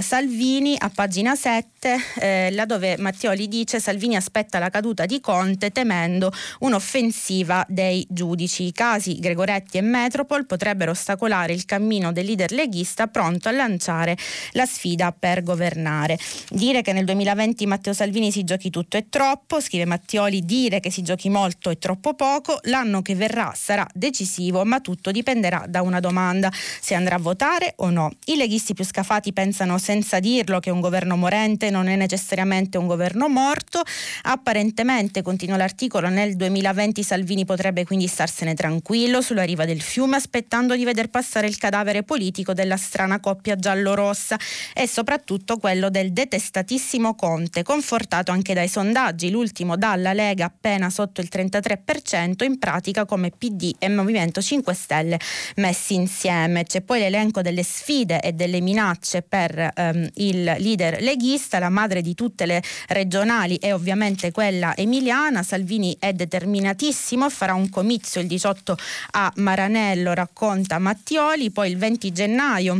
[0.00, 7.64] Salvini a pagina 7 laddove Mattioli dice Salvini aspetta la caduta di Conte temendo un'offensiva
[7.68, 8.66] dei giudici.
[8.66, 14.16] I casi Gregoretti e Metropol potrebbero ostacolare il cammino del leader leghista pronto a lanciare
[14.52, 16.18] la sfida per governare.
[16.50, 20.90] Dire che nel 2020 Matteo Salvini si giochi tutto è troppo, scrive Mattioli, dire che
[20.90, 25.82] si giochi molto è troppo poco, l'anno che verrà sarà decisivo, ma tutto dipenderà da
[25.82, 28.10] una domanda, se andrà a votare o no.
[28.26, 32.86] I leghisti più scafati pensano senza dirlo che un governo morente non è necessariamente un
[32.86, 33.82] governo morto,
[34.22, 40.76] apparentemente, continua l'articolo, nel 2020 Salvini potrebbe quindi starsene tranquillo sulla riva del fiume aspettando
[40.76, 44.38] di veder passare il cadavere politico politico della strana coppia giallo-rossa
[44.72, 51.20] e soprattutto quello del detestatissimo Conte, confortato anche dai sondaggi, l'ultimo dalla Lega appena sotto
[51.20, 55.18] il 33%, in pratica come PD e Movimento 5 Stelle
[55.56, 56.64] messi insieme.
[56.64, 62.00] C'è poi l'elenco delle sfide e delle minacce per ehm, il leader leghista, la madre
[62.00, 65.42] di tutte le regionali è ovviamente quella emiliana.
[65.42, 68.76] Salvini è determinatissimo, farà un comizio il 18
[69.12, 72.74] a Maranello, racconta Mattioli, poi il 20 gennaio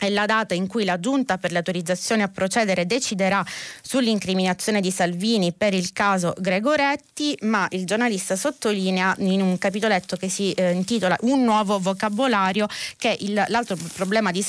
[0.00, 3.44] è la data in cui la Giunta per l'autorizzazione a procedere deciderà
[3.82, 10.30] sull'incriminazione di Salvini per il caso Gregoretti, ma il giornalista sottolinea in un capitoletto che
[10.30, 14.42] si eh, intitola Un nuovo vocabolario che il, l'altro problema di,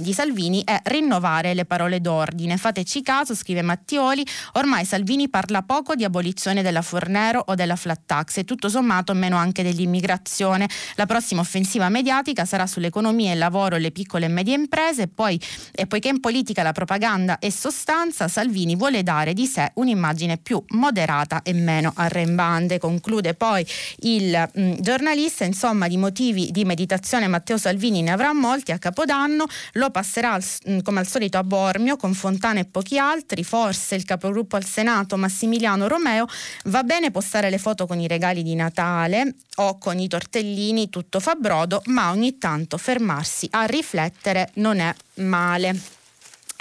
[0.00, 2.56] di, Salvini è rinnovare le parole d'ordine.
[2.56, 8.02] Fateci caso, scrive Mattioli, ormai Salvini parla poco di abolizione della Fornero o della flat
[8.06, 10.68] tax e tutto sommato meno anche dell'immigrazione.
[10.94, 15.02] La prossima offensiva mediatica sarà sull'economia, il lavoro e le piccole e medie imprese imprese
[15.02, 15.40] e, poi,
[15.72, 20.62] e poiché in politica la propaganda è sostanza, Salvini vuole dare di sé un'immagine più
[20.68, 22.78] moderata e meno arrembante.
[22.78, 23.66] Conclude poi
[24.00, 28.78] il mh, mm, giornalista, insomma di motivi di meditazione Matteo Salvini ne avrà molti a
[28.78, 32.98] Capodanno, lo passerà al, mh, mm, come al solito a Bormio con Fontana e pochi
[32.98, 36.26] altri, forse il capogruppo al Senato Massimiliano Romeo,
[36.64, 41.20] va bene postare le foto con i regali di Natale o con i tortellini, tutto
[41.20, 46.01] fa brodo, ma ogni tanto fermarsi a riflettere non è è male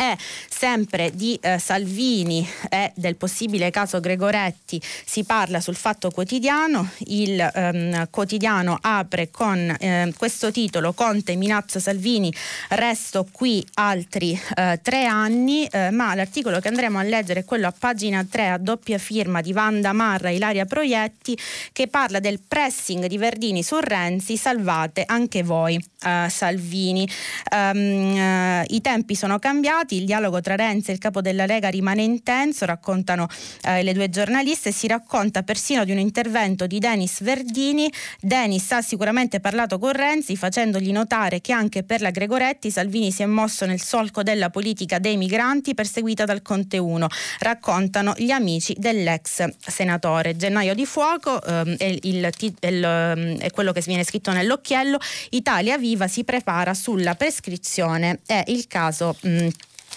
[0.01, 0.17] è
[0.49, 6.89] sempre di eh, Salvini e del possibile caso Gregoretti si parla sul Fatto Quotidiano.
[7.05, 12.33] Il ehm, quotidiano apre con eh, questo titolo Conte minaccia Salvini,
[12.69, 17.67] resto qui altri eh, tre anni, eh, ma l'articolo che andremo a leggere è quello
[17.67, 21.37] a pagina 3 a doppia firma di Vanda Marra e Ilaria Proietti
[21.71, 27.07] che parla del pressing di Verdini su Renzi, salvate anche voi eh, Salvini.
[27.51, 29.97] Um, I tempi sono cambiati stati.
[29.97, 33.27] Il dialogo tra Renzi e il capo della Lega rimane intenso, raccontano
[33.63, 34.71] eh, le due giornaliste.
[34.71, 37.91] Si racconta persino di un intervento di Denis Verdini.
[38.19, 43.23] Denis ha sicuramente parlato con Renzi facendogli notare che anche per la Gregoretti Salvini si
[43.23, 47.07] è mosso nel solco della politica dei migranti perseguita dal Conte 1.
[47.39, 50.35] Raccontano gli amici dell'ex senatore.
[50.35, 54.99] Gennaio di fuoco ehm, è, il, il, ehm, è quello che viene scritto nell'occhiello.
[55.31, 58.19] Italia Viva si prepara sulla prescrizione.
[58.25, 59.15] È il caso.
[59.21, 59.47] Mh,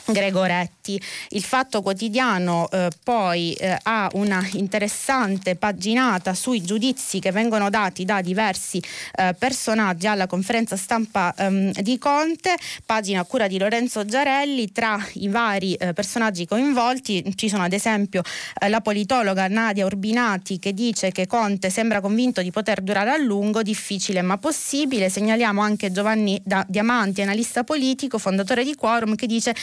[0.06, 1.00] Gregoretti.
[1.30, 8.04] Il Fatto Quotidiano eh, poi eh, ha una interessante paginata sui giudizi che vengono dati
[8.04, 8.82] da diversi
[9.14, 14.72] eh, personaggi alla conferenza stampa ehm, di Conte, pagina a cura di Lorenzo Giarelli.
[14.72, 18.22] Tra i vari eh, personaggi coinvolti ci sono ad esempio
[18.60, 23.16] eh, la politologa Nadia Urbinati che dice che Conte sembra convinto di poter durare a
[23.16, 25.08] lungo, difficile ma possibile.
[25.08, 29.54] Segnaliamo anche Giovanni da Diamanti, analista politico, fondatore di Quorum, che dice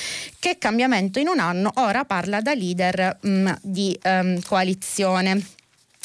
[0.42, 5.40] che cambiamento in un anno ora parla da leader mh, mm, di um, coalizione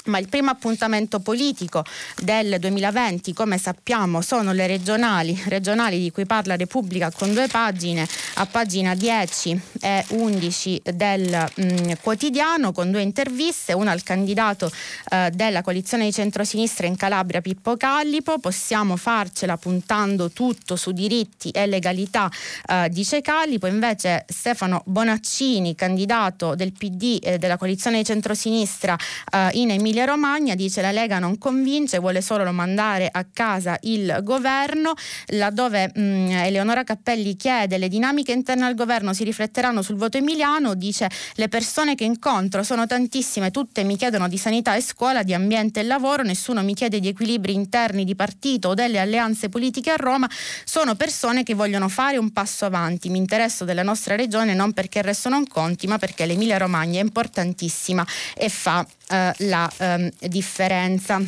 [0.07, 1.85] ma il primo appuntamento politico
[2.23, 8.07] del 2020, come sappiamo, sono le regionali, regionali di cui parla Repubblica con due pagine,
[8.35, 14.71] a pagina 10 e 11 del mh, mm, quotidiano, con due interviste, una al candidato
[15.11, 21.51] eh, della coalizione di centrosinistra in Calabria, Pippo Callipo, possiamo farcela puntando tutto su diritti
[21.51, 22.31] e legalità,
[22.67, 28.97] eh, dice Callipo, invece Stefano Bonaccini, candidato del PD e della coalizione di centrosinistra
[29.33, 33.79] eh, in Emilia Emilia Romagna dice la Lega non convince, vuole solo mandare a casa
[33.85, 34.93] il governo,
[35.29, 40.19] laddove mh, mm, Eleonora Cappelli chiede le dinamiche interne al governo si rifletteranno sul voto
[40.19, 45.23] emiliano, dice le persone che incontro sono tantissime, tutte mi chiedono di sanità e scuola,
[45.23, 49.49] di ambiente e lavoro, nessuno mi chiede di equilibri interni di partito o delle alleanze
[49.49, 50.29] politiche a Roma,
[50.65, 54.99] sono persone che vogliono fare un passo avanti, mi interesso della nostra regione non perché
[54.99, 58.07] il resto non conti, ma perché l'Emilia Romagna è importantissima
[58.37, 61.21] e fa la ehm, differenza.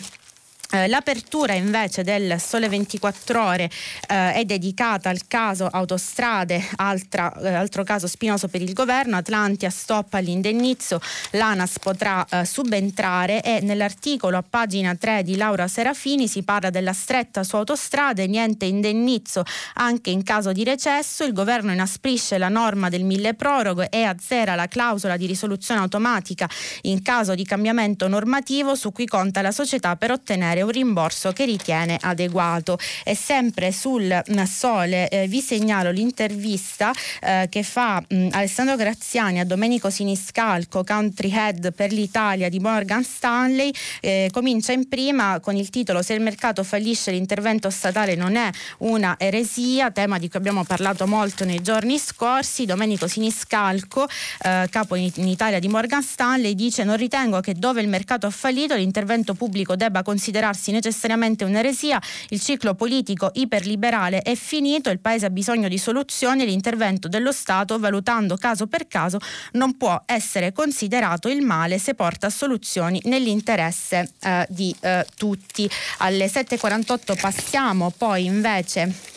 [0.70, 3.70] Eh, l'apertura invece del Sole 24 Ore
[4.06, 9.70] eh, è dedicata al caso autostrade, altra, eh, altro caso spinoso per il governo, Atlantia
[9.70, 11.00] stoppa l'indennizzo,
[11.30, 16.92] l'ANAS potrà eh, subentrare e nell'articolo a pagina 3 di Laura Serafini si parla della
[16.92, 19.44] stretta su autostrade, niente indennizzo
[19.76, 24.54] anche in caso di recesso, il governo inasprisce la norma del mille proroghe e azzera
[24.54, 26.46] la clausola di risoluzione automatica
[26.82, 31.32] in caso di cambiamento normativo su cui conta la società per ottenere ottenere un rimborso
[31.32, 32.78] che ritiene adeguato.
[33.04, 38.76] E sempre sul mm, Sole eh, vi segnalo l'intervista eh, che fa mh, mm, Alessandro
[38.76, 43.70] Graziani a Domenico Siniscalco, country head per l'Italia di Morgan Stanley.
[44.00, 48.50] Eh, comincia in prima con il titolo Se il mercato fallisce l'intervento statale non è
[48.78, 52.64] una eresia, tema di cui abbiamo parlato molto nei giorni scorsi.
[52.64, 54.06] Domenico Siniscalco,
[54.42, 58.26] eh, capo in, in Italia di Morgan Stanley, dice non ritengo che dove il mercato
[58.26, 64.90] ha fallito l'intervento pubblico debba considerare considerarsi necessariamente un'eresia, il ciclo politico iperliberale è finito,
[64.90, 69.18] il Paese ha bisogno di soluzioni e l'intervento dello Stato, valutando caso per caso,
[69.52, 75.68] non può essere considerato il male se porta a soluzioni nell'interesse eh, di eh, tutti.
[75.98, 79.16] Alle 7.48 passiamo poi invece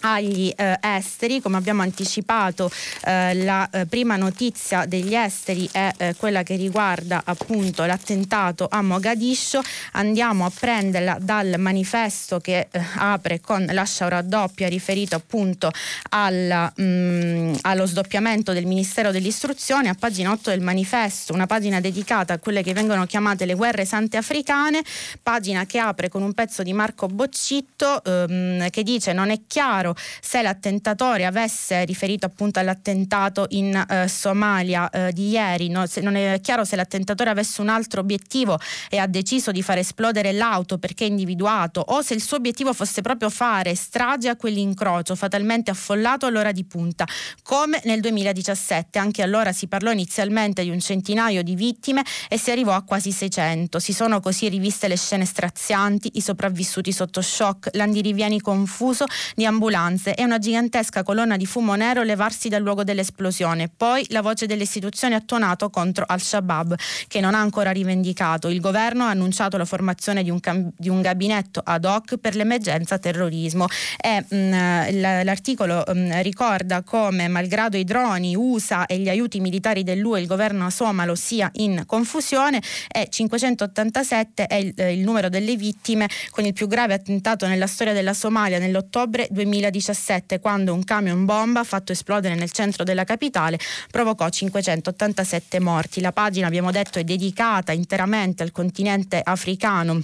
[0.00, 2.70] agli eh, esteri, come abbiamo anticipato
[3.04, 8.82] eh, la eh, prima notizia degli esteri è eh, quella che riguarda appunto l'attentato a
[8.82, 15.70] Mogadiscio, andiamo a prenderla dal manifesto che eh, apre con lascia ora doppia riferito appunto
[16.10, 21.80] alla, mh, mm, allo sdoppiamento del Ministero dell'Istruzione, a pagina 8 del manifesto, una pagina
[21.80, 24.82] dedicata a quelle che vengono chiamate le guerre sante africane,
[25.22, 29.85] pagina che apre con un pezzo di Marco Boccitto ehm, che dice non è chiaro
[30.20, 35.84] se l'attentatore avesse riferito appunto all'attentato in eh, Somalia eh, di ieri, no?
[36.00, 40.32] non è chiaro se l'attentatore avesse un altro obiettivo e ha deciso di far esplodere
[40.32, 45.70] l'auto perché individuato o se il suo obiettivo fosse proprio fare strage a quell'incrocio fatalmente
[45.70, 47.06] affollato all'ora di punta,
[47.42, 48.98] come nel 2017.
[48.98, 53.12] Anche allora si parlò inizialmente di un centinaio di vittime e si arrivò a quasi
[53.12, 53.78] 600.
[53.78, 59.75] Si sono così riviste le scene strazianti, i sopravvissuti sotto shock, l'andirivieni confuso di ambulanze
[59.76, 63.70] ambulanze e una gigantesca colonna di fumo nero levarsi dal luogo dell'esplosione.
[63.74, 66.74] Poi la voce delle istituzioni ha tuonato contro Al-Shabaab,
[67.06, 68.48] che non ha ancora rivendicato.
[68.48, 72.34] Il governo ha annunciato la formazione di un, cam- di un gabinetto ad hoc per
[72.34, 73.66] l'emergenza terrorismo.
[74.00, 79.40] E, mh, mm, l'articolo mh, mm, ricorda come, malgrado i droni USA e gli aiuti
[79.40, 85.56] militari dell'UE, il governo somalo sia in confusione e 587 è il, il numero delle
[85.56, 90.84] vittime con il più grave attentato nella storia della Somalia nell'ottobre 2000 2017 quando un
[90.84, 93.58] camion bomba fatto esplodere nel centro della capitale
[93.90, 96.00] provocò 587 morti.
[96.00, 100.00] La pagina abbiamo detto è dedicata interamente al continente africano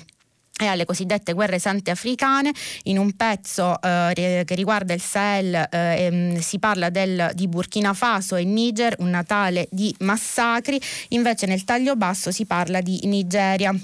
[0.61, 2.53] e alle cosiddette guerre sante africane.
[2.85, 7.95] In un pezzo eh, che riguarda il Sahel eh, ehm, si parla del, di Burkina
[7.95, 13.75] Faso e Niger, un Natale di massacri, invece nel taglio basso si parla di Nigeria.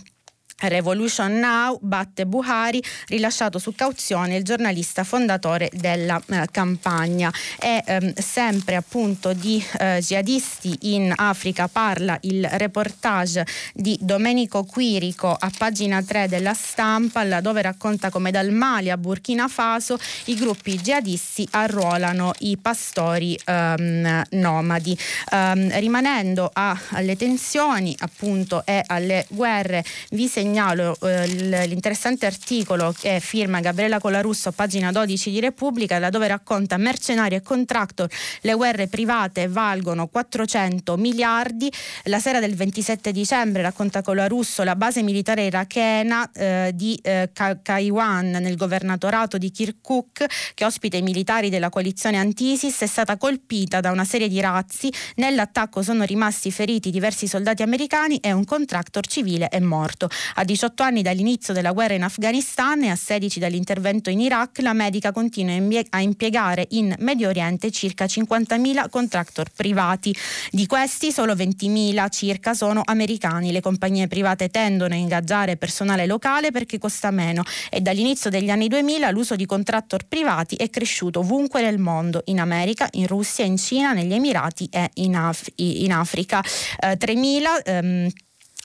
[0.61, 7.33] Revolution Now batte Buhari, rilasciato su cauzione il giornalista fondatore della eh, campagna.
[7.61, 15.31] E ehm, sempre appunto di eh, jihadisti in Africa parla il reportage di Domenico Quirico
[15.39, 20.77] a pagina 3 della stampa, dove racconta come dal Mali a Burkina Faso i gruppi
[20.77, 24.99] jihadisti arruolano i pastori ehm, nomadi.
[25.31, 31.27] Ehm, rimanendo a, alle tensioni appunto e alle guerre, vi segnalo segnalo eh,
[31.67, 37.43] l'interessante articolo che firma Gabriella Colarusso pagina 12 di Repubblica, da dove racconta mercenari e
[37.43, 38.09] contractor,
[38.41, 41.71] le guerre private valgono 400 miliardi.
[42.05, 47.31] La sera del 27 dicembre, racconta Colarusso, la base militare irachena eh, di eh,
[47.63, 50.25] Kaiwan nel governatorato di Kirkuk,
[50.55, 54.91] che ospita i militari della coalizione anti-ISIS, è stata colpita da una serie di razzi.
[55.17, 60.09] Nell'attacco sono rimasti feriti diversi soldati americani e un contractor civile è morto.
[60.39, 64.73] A 18 anni dall'inizio della guerra in Afghanistan e a 16 dall'intervento in Iraq, la
[64.73, 65.53] medica continua
[65.91, 70.15] a impiegare in Medio Oriente circa 50.000 contractor privati.
[70.53, 73.51] Di questi solo 20.000 circa sono americani.
[73.51, 78.69] Le compagnie private tendono a ingaggiare personale locale perché costa meno e dall'inizio degli anni
[78.69, 83.57] 2000 l'uso di contractor privati è cresciuto ovunque nel mondo, in America, in Russia, in
[83.57, 86.41] Cina, negli Emirati e in, Af- in Africa.
[86.79, 88.11] Eh, 3.000 ehm,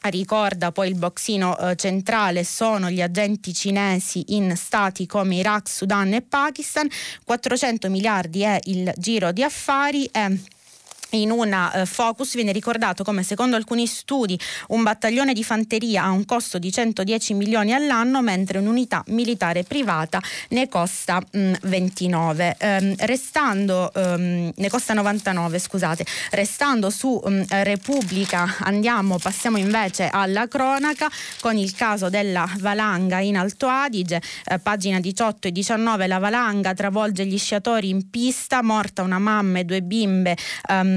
[0.10, 6.14] ricorda poi il boxino eh, centrale sono gli agenti cinesi in stati come Iraq, Sudan
[6.14, 6.88] e Pakistan,
[7.24, 10.06] 400 miliardi è il giro di affari.
[10.06, 10.39] Eh,
[11.14, 14.39] in una uh, focus viene ricordato come secondo alcuni studi
[14.70, 20.22] un battaglione di fanteria ha un costo di 110 milioni all'anno mentre un'unità militare privata
[20.49, 26.05] ne costa mh, 29 um, restando um, ne costa 99 scusate.
[26.32, 31.09] Restando su um, Repubblica andiamo passiamo invece alla cronaca.
[31.39, 36.74] Con il caso della valanga in Alto Adige eh, pagina 18 e 19 la valanga
[36.74, 40.38] travolge gli sciatori in pista morta una mamma e due bimbe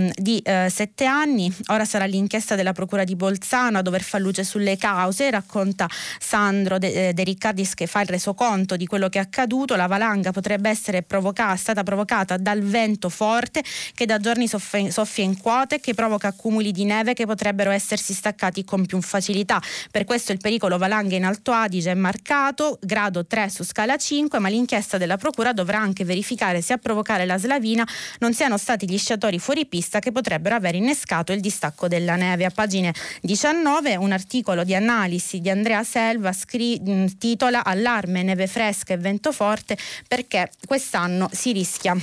[0.07, 1.53] um, di eh, sette anni.
[1.67, 5.31] Ora sarà l'inchiesta della Procura di Bolzano a dover far luce sulle cause.
[5.31, 5.89] Racconta
[6.19, 9.77] Sandro De, eh, De Riccardis che fa il resoconto di quello che è accaduto.
[9.77, 13.63] La valanga potrebbe essere provocata, stata provocata dal vento forte
[13.95, 17.71] che da giorni soffia, soffia in quote e che provoca accumuli di neve che potrebbero
[17.71, 19.61] essersi staccati con più facilità.
[19.91, 24.39] Per questo il pericolo valanghe in Alto Adige è marcato, grado 3 su scala 5,
[24.39, 27.87] ma l'inchiesta della Procura dovrà anche verificare se a provocare la slavina
[28.19, 32.17] non siano stati gli sciatori fuori pista vista che potrebbero aver innescato il distacco della
[32.17, 32.45] neve.
[32.45, 38.47] A pagine 19 un articolo di analisi di Andrea Selva scri- mm, titola Allarme, neve
[38.47, 39.77] fresca e vento forte
[40.07, 41.97] perché quest'anno si rischia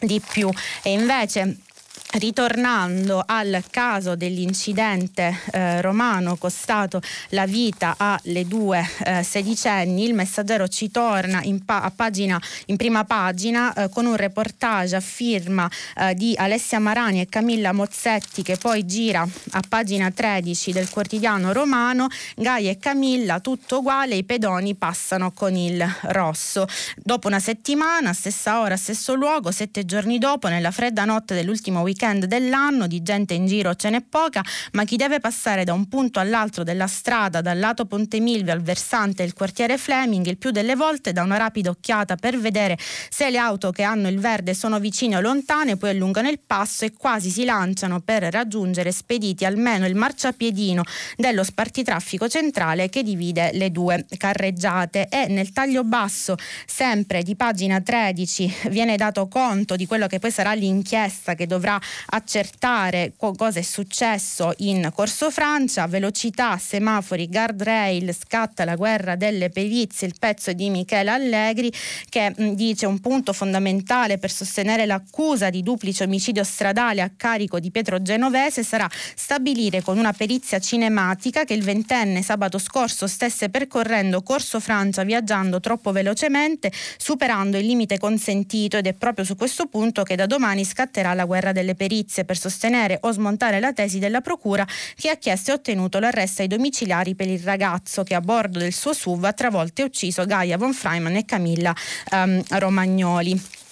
[0.00, 0.50] di più
[0.82, 1.56] e invece
[2.16, 7.00] Ritornando al caso dell'incidente eh, romano costato
[7.30, 13.02] la vita alle due eh, sedicenni, il messaggero ci torna in, pa- pagina, in prima
[13.02, 18.58] pagina eh, con un reportage a firma eh, di Alessia Marani e Camilla Mozzetti che
[18.58, 22.06] poi gira a pagina 13 del quotidiano romano.
[22.36, 26.64] Gaia e Camilla, tutto uguale, i pedoni passano con il rosso.
[26.94, 32.02] Dopo una settimana, stessa ora, stesso luogo, sette giorni dopo, nella fredda notte dell'ultimo weekend,
[32.04, 34.42] weekend dell'anno, di gente in giro ce n'è poca,
[34.72, 38.60] ma chi deve passare da un punto all'altro della strada, dal lato Ponte Milvio al
[38.60, 42.76] versante del quartiere Fleming, il più delle volte dà una rapida occhiata per vedere
[43.08, 46.84] se le auto che hanno il verde sono vicine o lontane, poi allungano il passo
[46.84, 50.82] e quasi si lanciano per raggiungere spediti almeno il marciapiedino
[51.16, 55.08] dello spartitraffico centrale che divide le due carreggiate.
[55.08, 56.36] E nel taglio basso
[56.66, 61.80] sempre di pagina 13 viene dato conto di quello che poi sarà l'inchiesta che dovrà
[62.06, 70.06] accertare cosa è successo in Corso Francia, velocità, semafori, guardrail, scatta la guerra delle perizie,
[70.06, 71.72] il pezzo di Michele Allegri
[72.08, 77.70] che dice un punto fondamentale per sostenere l'accusa di duplice omicidio stradale a carico di
[77.70, 84.22] Pietro Genovese sarà stabilire con una perizia cinematica che il ventenne sabato scorso stesse percorrendo
[84.22, 90.02] Corso Francia viaggiando troppo velocemente, superando il limite consentito ed è proprio su questo punto
[90.02, 93.98] che da domani scatterà la guerra delle le perizie per sostenere o smontare la tesi
[93.98, 94.66] della procura
[94.96, 98.72] che ha chiesto e ottenuto l'arresto ai domiciliari per il ragazzo che a bordo del
[98.72, 101.74] suo SUV ha travolto e ucciso Gaia von Freiman e Camilla
[102.12, 103.63] um, Romagnoli.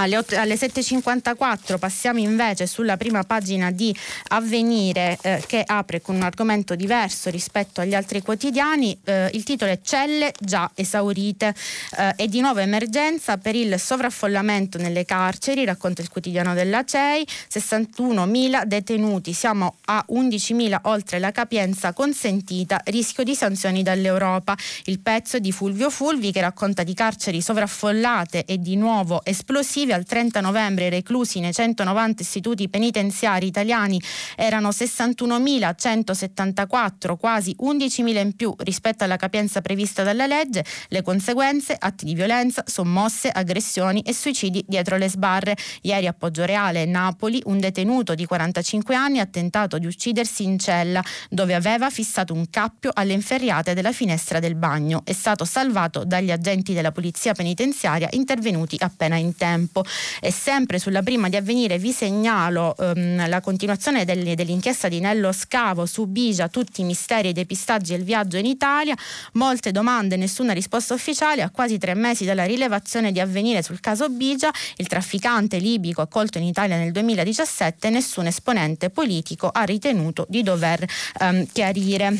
[0.00, 3.94] Alle, 8, alle 7.54 passiamo invece sulla prima pagina di
[4.28, 8.96] Avvenire eh, che apre con un argomento diverso rispetto agli altri quotidiani.
[9.02, 11.52] Eh, il titolo è Celle già esaurite
[11.96, 17.26] eh, e di nuovo emergenza per il sovraffollamento nelle carceri, racconta il quotidiano della CEI,
[17.52, 24.56] 61.000 detenuti, siamo a 11.000 oltre la capienza consentita, rischio di sanzioni dall'Europa.
[24.84, 29.92] Il pezzo di Fulvio Fulvi che racconta di carceri sovraffollate e di nuovo esplosive successivi
[29.92, 34.00] al 30 novembre reclusi nei 190 istituti penitenziari italiani
[34.36, 40.64] erano 61.174, quasi 11.000 in più rispetto alla capienza prevista dalla legge.
[40.88, 45.56] Le conseguenze, atti di violenza, sommosse, aggressioni e suicidi dietro le sbarre.
[45.82, 51.02] Ieri a Poggioreale, Napoli, un detenuto di 45 anni ha tentato di uccidersi in cella
[51.30, 55.02] dove aveva fissato un cappio alle inferriate della finestra del bagno.
[55.04, 59.84] È stato salvato dagli agenti della polizia penitenziaria intervenuti appena in tempo tempo.
[60.20, 65.32] E sempre sulla prima di avvenire vi segnalo ehm, la continuazione del, dell'inchiesta di Nello
[65.32, 68.94] Scavo su Bigia, tutti i misteri, i depistaggi e il viaggio in Italia.
[69.34, 71.42] Molte domande, nessuna risposta ufficiale.
[71.42, 76.38] A quasi tre mesi dalla rilevazione di avvenire sul caso Bigia, il trafficante libico accolto
[76.38, 80.84] in Italia nel 2017, nessun esponente politico ha ritenuto di dover
[81.20, 82.18] ehm, chiarire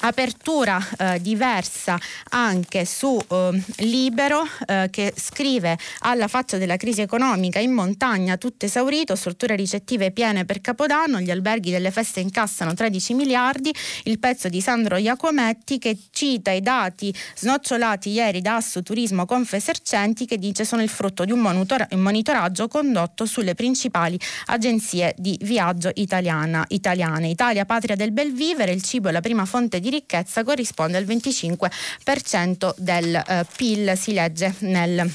[0.00, 1.98] apertura eh, diversa
[2.30, 8.64] anche su eh, Libero eh, che scrive alla faccia della crisi economica in montagna tutto
[8.64, 13.72] esaurito, strutture ricettive piene per Capodanno, gli alberghi delle feste incassano 13 miliardi,
[14.04, 20.26] il pezzo di Sandro Iacometti che cita i dati snocciolati ieri da Asso Turismo Confesercenti
[20.26, 25.38] che dice sono il frutto di un, monitor- un monitoraggio condotto sulle principali agenzie di
[25.42, 27.28] viaggio italiana, italiane.
[27.28, 31.04] Italia, patria del bel vivere, il cibo è la prima fonte di ricchezza corrisponde al
[31.04, 35.10] 25% del eh, PIL, si legge nel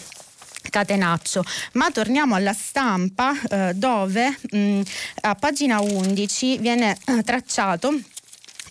[0.70, 1.44] catenaccio.
[1.74, 4.82] Ma torniamo alla stampa eh, dove mh,
[5.22, 7.94] a pagina 11 viene eh, tracciato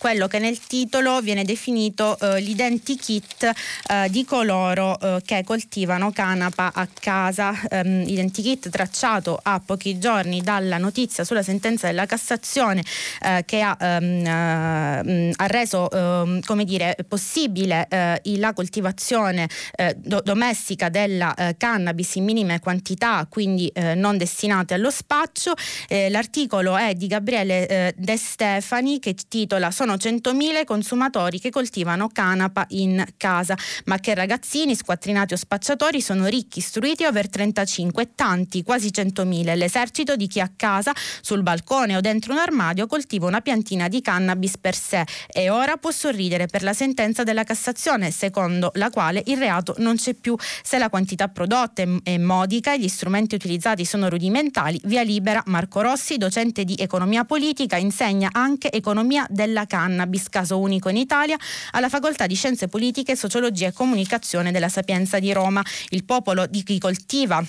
[0.05, 3.49] quello che nel titolo viene definito eh, l'identikit
[3.89, 7.59] eh, di coloro eh, che coltivano canapa a casa.
[7.71, 12.83] Um, identikit tracciato a pochi giorni dalla notizia sulla sentenza della Cassazione
[13.21, 19.49] eh, che ha, um, ha reso um, dire, possibile eh, la coltivazione
[19.95, 25.53] do- domestica della cannabis in minime quantità, quindi non destinate allo spaccio.
[26.09, 33.03] l'articolo è di Gabriele De Stefani che titola Sono 100.000 consumatori che coltivano canapa in
[33.17, 39.55] casa, ma che ragazzini, squattrinati o spacciatori sono ricchi, istruiti over 35 tanti, quasi 100.000.
[39.55, 44.01] L'esercito di chi a casa, sul balcone o dentro un armadio coltiva una piantina di
[44.01, 49.23] cannabis per sé e ora può sorridere per la sentenza della Cassazione, secondo la quale
[49.25, 53.85] il reato non c'è più se la quantità prodotta è modica e gli strumenti utilizzati
[53.85, 54.79] sono rudimentali.
[54.83, 60.57] Via libera Marco Rossi, docente di economia politica, insegna anche economia della cannabis cannabis, caso
[60.57, 61.35] unico in Italia,
[61.71, 65.61] alla Facoltà di Scienze Politiche, Sociologia e Comunicazione della Sapienza di Roma.
[65.89, 67.43] Il popolo di chi coltiva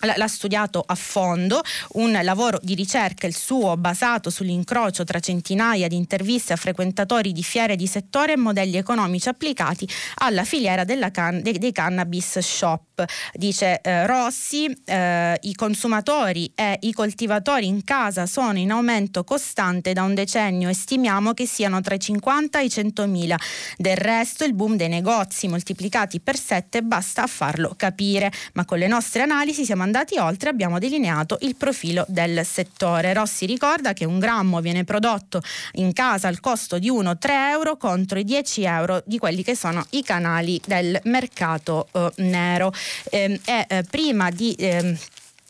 [0.00, 1.60] l'ha studiato a fondo,
[1.92, 7.42] un lavoro di ricerca, il suo basato sull'incrocio tra centinaia di interviste a frequentatori di
[7.42, 13.04] fiere di settore e modelli economici applicati alla filiera can- dei, dei, cannabis shop.
[13.32, 19.92] Dice eh, Rossi, eh, i consumatori e i coltivatori in casa sono in aumento costante
[19.92, 23.36] da un decennio e stimiamo che siano tra i 50 e i 100 mila.
[23.76, 28.78] Del resto il boom dei negozi moltiplicati per 7 basta a farlo capire, ma con
[28.78, 33.14] le nostre analisi siamo andati oltre abbiamo delineato il profilo del settore.
[33.14, 37.16] Rossi ricorda che un grammo viene prodotto in casa al costo di 1-3
[37.50, 42.72] euro contro i 10 euro di quelli che sono i canali del mercato eh, nero.
[43.10, 44.96] Eh, eh, prima di ehm,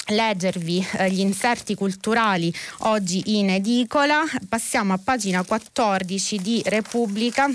[0.09, 4.23] leggervi eh, gli inserti culturali oggi in edicola.
[4.49, 7.51] Passiamo a pagina 14 di Repubblica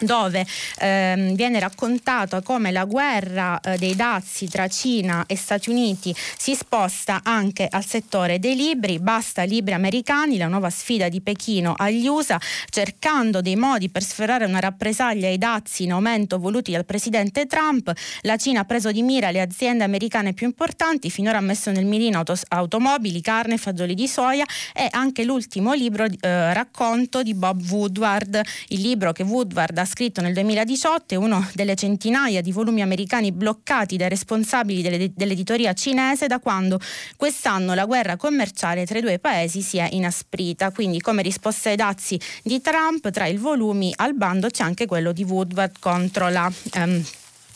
[0.00, 0.46] dove
[0.78, 6.54] ehm, viene raccontato come la guerra eh, dei dazi tra Cina e Stati Uniti si
[6.54, 12.06] sposta anche al settore dei libri, basta libri americani, la nuova sfida di Pechino agli
[12.06, 17.46] USA, cercando dei modi per sferrare una rappresaglia ai dazi in aumento voluti dal presidente
[17.46, 17.92] Trump,
[18.22, 21.86] la Cina ha preso di mira le aziende americane più importanti, finora ha messo nel
[21.86, 27.62] mirino autos- automobili, carne, fagioli di soia e anche l'ultimo libro eh, racconto di Bob
[27.70, 32.52] Woodward, il libro che Woodward ha ha scritto nel 2018, è uno delle centinaia di
[32.52, 36.80] volumi americani bloccati dai responsabili delle, dell'editoria cinese da quando
[37.16, 40.72] quest'anno la guerra commerciale tra i due paesi si è inasprita.
[40.72, 45.12] Quindi come risposta ai dazi di Trump, tra i volumi al bando c'è anche quello
[45.12, 46.50] di Woodward contro la...
[46.76, 47.04] Um,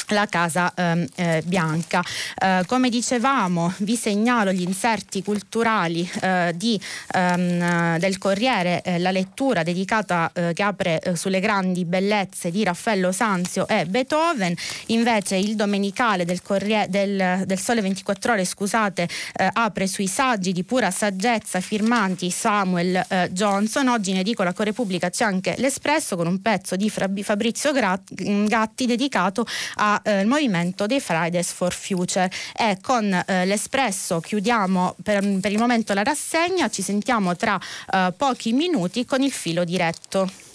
[0.08, 2.02] la Casa ehm, eh, Bianca.
[2.40, 6.80] Eh, come dicevamo, vi segnalo gli inserti culturali eh, di,
[7.12, 12.64] ehm, del Corriere, eh, la lettura dedicata eh, che apre eh, sulle grandi bellezze di
[12.64, 14.54] Raffaello Sanzio e Beethoven,
[14.86, 19.08] invece il domenicale del, Corriere, del, del Sole 24 ore scusate,
[19.52, 23.88] apre sui saggi di pura saggezza firmanti Samuel Johnson.
[23.88, 29.46] Oggi in edicola con Repubblica c'è anche l'Espresso con un pezzo di Fabrizio Gatti dedicato
[29.76, 32.30] a eh, il movimento dei Fridays for Future.
[32.56, 37.58] E con eh, l'Espresso chiudiamo per, per, il momento la rassegna, ci sentiamo tra
[37.92, 40.47] eh, pochi minuti con il filo diretto.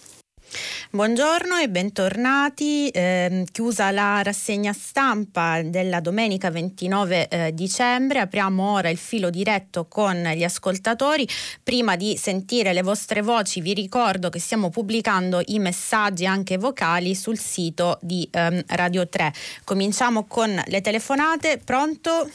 [0.92, 2.90] Buongiorno e bentornati.
[2.90, 9.86] Eh, chiusa la rassegna stampa della domenica 29 eh, dicembre, apriamo ora il filo diretto
[9.88, 11.28] con gli ascoltatori.
[11.62, 17.16] Prima di sentire le vostre voci vi ricordo che stiamo pubblicando i messaggi anche vocali
[17.16, 19.34] sul sito di ehm, Radio 3.
[19.64, 21.60] Cominciamo con le telefonate.
[21.64, 22.30] Pronto?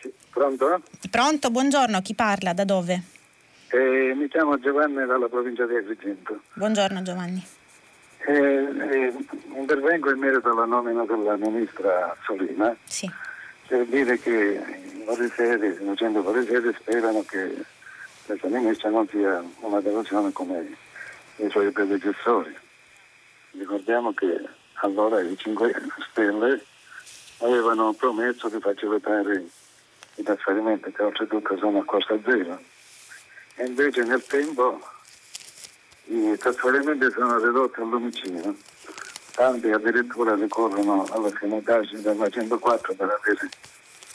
[0.00, 0.82] Sì, pronto?
[1.10, 2.00] Pronto, buongiorno.
[2.02, 2.52] Chi parla?
[2.52, 3.13] Da dove?
[3.74, 6.42] Eh, mi chiamo Giovanni dalla provincia di Agrigento.
[6.52, 7.44] Buongiorno Giovanni.
[8.18, 9.12] Eh, eh,
[9.56, 13.10] intervengo in merito alla nomina della ministra Solina sì.
[13.66, 17.64] per dire che i Poliseri, i docenti Poliseri sperano che
[18.24, 20.76] questa ministra non sia una delusione come
[21.38, 22.56] i suoi predecessori.
[23.58, 24.40] Ricordiamo che
[24.74, 25.74] allora i 5
[26.10, 26.64] Stelle
[27.38, 29.44] avevano promesso di facilitare
[30.14, 32.72] i trasferimenti che oltretutto sono a costa zero
[33.56, 34.80] e invece nel tempo
[36.06, 38.56] i trasferimenti sono ridotti al lumicino,
[39.32, 43.48] tanti addirittura ricorrono alla finitagine della 104 per avere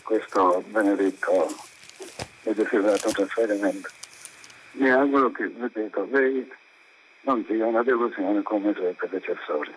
[0.03, 1.55] questo benedetto
[2.43, 3.89] e desiderato trasferimento.
[4.73, 6.51] Mi auguro che, ripeto, lei
[7.21, 9.73] non sia una delusione come i suoi predecessori.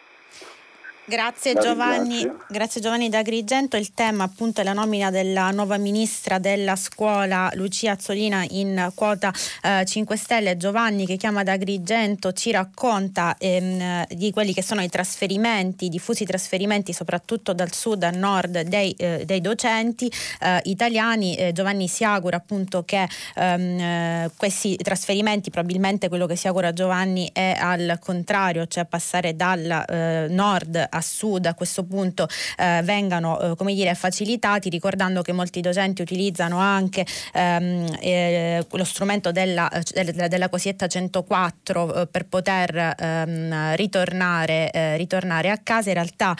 [1.04, 3.76] Grazie Giovanni, grazie Giovanni D'Agrigento.
[3.76, 9.32] Il tema appunto è la nomina della nuova ministra della scuola Lucia Azzolina in quota
[9.64, 10.56] eh, 5 Stelle.
[10.56, 16.92] Giovanni che chiama D'Agrigento ci racconta ehm, di quelli che sono i trasferimenti, diffusi trasferimenti
[16.92, 21.34] soprattutto dal sud al nord dei, eh, dei docenti eh, italiani.
[21.34, 26.72] Eh, Giovanni si augura appunto che ehm, eh, questi trasferimenti, probabilmente quello che si augura
[26.72, 32.80] Giovanni è al contrario, cioè passare dal eh, nord a sud a questo punto eh,
[32.82, 39.32] vengano eh, come dire, facilitati, ricordando che molti docenti utilizzano anche ehm, eh, lo strumento
[39.32, 45.88] della, della, della cosiddetta 104 eh, per poter ehm, ritornare, ritornare, a casa.
[45.88, 46.36] In realtà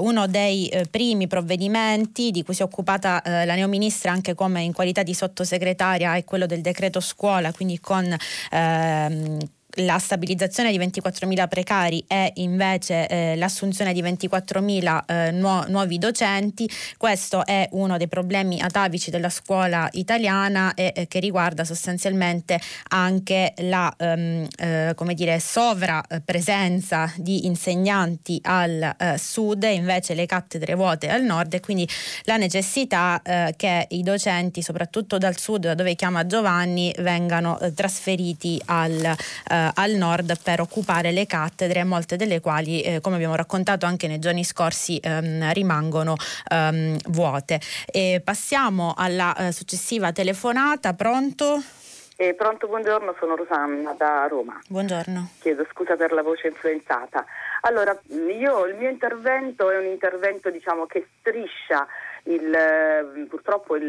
[0.00, 5.02] uno dei primi provvedimenti di cui si è occupata la neoministra anche come in qualità
[5.02, 8.16] di sottosegretaria è quello del decreto scuola, quindi con
[8.50, 9.38] ehm,
[9.78, 16.68] la stabilizzazione di 24.000 precari e invece eh, l'assunzione di 24.000 eh, nuo- nuovi docenti.
[16.96, 23.54] Questo è uno dei problemi atavici della scuola italiana e eh, che riguarda sostanzialmente anche
[23.58, 30.74] la ehm, eh, come dire, sovrapresenza di insegnanti al eh, sud e invece le cattedre
[30.74, 31.88] vuote al nord e quindi
[32.24, 39.04] la necessità eh, che i docenti, soprattutto dal sud, dove chiama Giovanni, vengano trasferiti al
[39.04, 44.06] eh, al nord per occupare le cattedre, molte delle quali, eh, come abbiamo raccontato anche
[44.06, 46.14] nei giorni scorsi, ehm, rimangono
[46.50, 47.60] ehm, vuote.
[47.86, 50.94] E passiamo alla eh, successiva telefonata.
[50.94, 51.62] Pronto?
[52.20, 54.58] Eh, pronto, buongiorno, sono Rosanna da Roma.
[54.66, 55.30] Buongiorno.
[55.38, 57.24] Chiedo scusa per la voce influenzata.
[57.60, 61.86] Allora, io il mio intervento è un intervento diciamo, che striscia
[62.24, 63.84] il, eh, purtroppo il,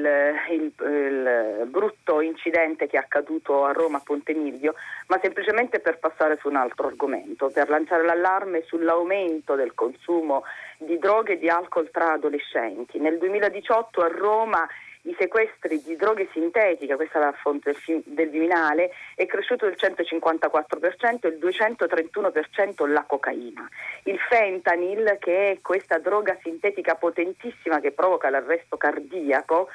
[0.52, 4.76] il, il, brutto incidente che è accaduto a Roma a Ponte Milvio,
[5.08, 10.44] ma semplicemente per passare su un altro argomento, per lanciare l'allarme sull'aumento del consumo
[10.78, 13.00] di droghe e di alcol tra adolescenti.
[13.00, 14.68] Nel 2018 a Roma
[15.04, 19.78] i sequestri di droghe sintetiche, questa è la fonte del, del Viminale, è cresciuto del
[19.80, 23.68] 154% e il 231% la cocaina.
[24.04, 29.70] Il fentanyl, che è questa droga sintetica potentissima che provoca l'arresto cardiaco,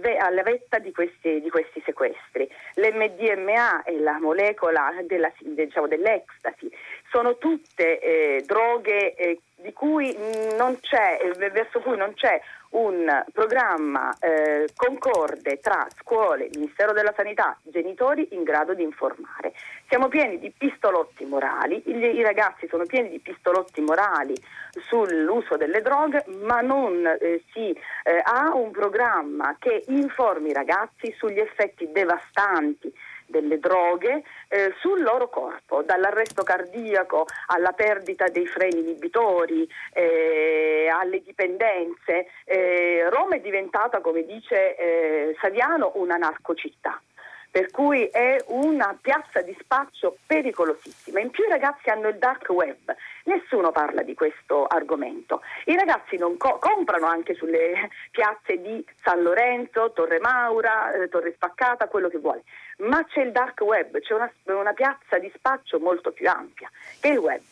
[0.00, 2.48] ve- alla vetta di questi, di questi, sequestri.
[2.74, 6.70] L'MDMA è la molecola della, diciamo, dell'ecstasy,
[7.10, 9.40] sono tutte eh, droghe eh,
[9.72, 10.16] cui
[10.80, 12.40] c'è, eh, verso cui non c'è
[12.70, 19.52] un programma eh, concorde tra scuole, Ministero della Sanità, genitori in grado di informare.
[19.88, 24.34] Siamo pieni di pistolotti morali, i, i ragazzi sono pieni di pistolotti morali
[24.70, 31.12] sull'uso delle droghe, ma non eh, si eh, ha un programma che informi i ragazzi
[31.16, 32.92] sugli effetti devastanti
[33.28, 41.22] delle droghe eh, sul loro corpo, dall'arresto cardiaco alla perdita dei freni inibitori, eh, alle
[41.22, 42.26] dipendenze.
[42.44, 47.00] Eh, Roma è diventata, come dice eh, Saviano, una narcocittà
[47.50, 51.20] per cui è una piazza di spaccio pericolosissima.
[51.20, 52.94] In più i ragazzi hanno il dark web,
[53.24, 55.42] nessuno parla di questo argomento.
[55.64, 61.88] I ragazzi co- comprano anche sulle piazze di San Lorenzo, Torre Maura, eh, Torre Spaccata,
[61.88, 62.42] quello che vuole,
[62.78, 66.70] ma c'è il dark web, c'è una, una piazza di spaccio molto più ampia,
[67.00, 67.42] che il web.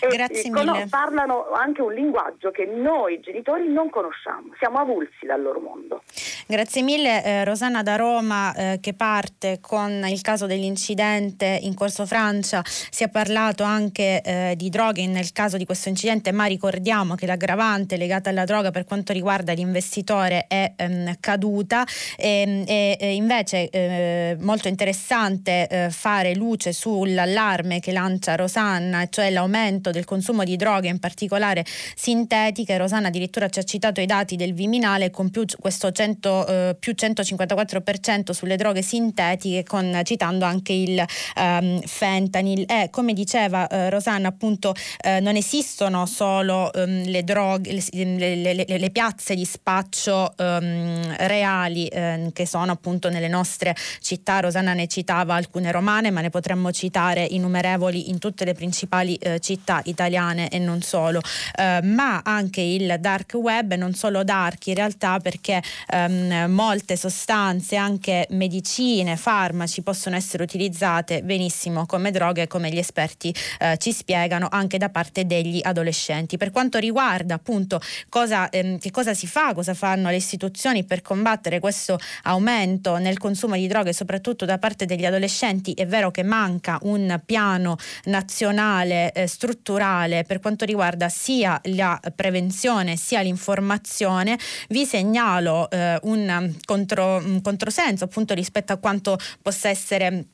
[0.00, 0.86] E Grazie mille.
[0.88, 6.02] parlano anche un linguaggio che noi genitori non conosciamo, siamo avulsi dal loro mondo.
[6.46, 12.06] Grazie mille eh, Rosanna da Roma eh, che parte con il caso dell'incidente in Corso
[12.06, 17.14] Francia, si è parlato anche eh, di droghe nel caso di questo incidente, ma ricordiamo
[17.14, 21.84] che l'aggravante legata alla droga per quanto riguarda l'investitore è ehm, caduta
[22.16, 29.30] e, e, e invece eh, molto interessante eh, fare luce sull'allarme che lancia Rosanna, cioè
[29.30, 31.64] l'aumento aumento del consumo di droghe, in particolare
[31.94, 32.78] sintetiche.
[32.78, 36.94] Rosanna addirittura ci ha citato i dati del Viminale con più, questo 100, eh, più
[36.96, 41.04] 154% sulle droghe sintetiche, con, citando anche il
[41.36, 42.64] um, fentanyl.
[42.66, 48.54] E come diceva eh, Rosanna, appunto, eh, non esistono solo um, le droghe, le, le,
[48.54, 54.40] le, le, piazze di spaccio um, reali ehm, che sono appunto nelle nostre città.
[54.40, 59.40] Rosanna ne citava alcune romane, ma ne potremmo citare innumerevoli in tutte le principali eh,
[59.84, 61.20] italiane e non solo,
[61.56, 67.76] eh, ma anche il dark web, non solo dark in realtà perché ehm, molte sostanze,
[67.76, 74.48] anche medicine, farmaci possono essere utilizzate benissimo come droghe, come gli esperti eh, ci spiegano,
[74.50, 76.36] anche da parte degli adolescenti.
[76.36, 81.02] Per quanto riguarda appunto cosa, ehm, che cosa si fa, cosa fanno le istituzioni per
[81.02, 86.22] combattere questo aumento nel consumo di droghe, soprattutto da parte degli adolescenti, è vero che
[86.22, 94.38] manca un piano nazionale eh, strutturale strutturale per quanto riguarda sia la prevenzione sia l'informazione,
[94.68, 100.26] vi segnalo eh, un, contro, un controsenso appunto rispetto a quanto possa essere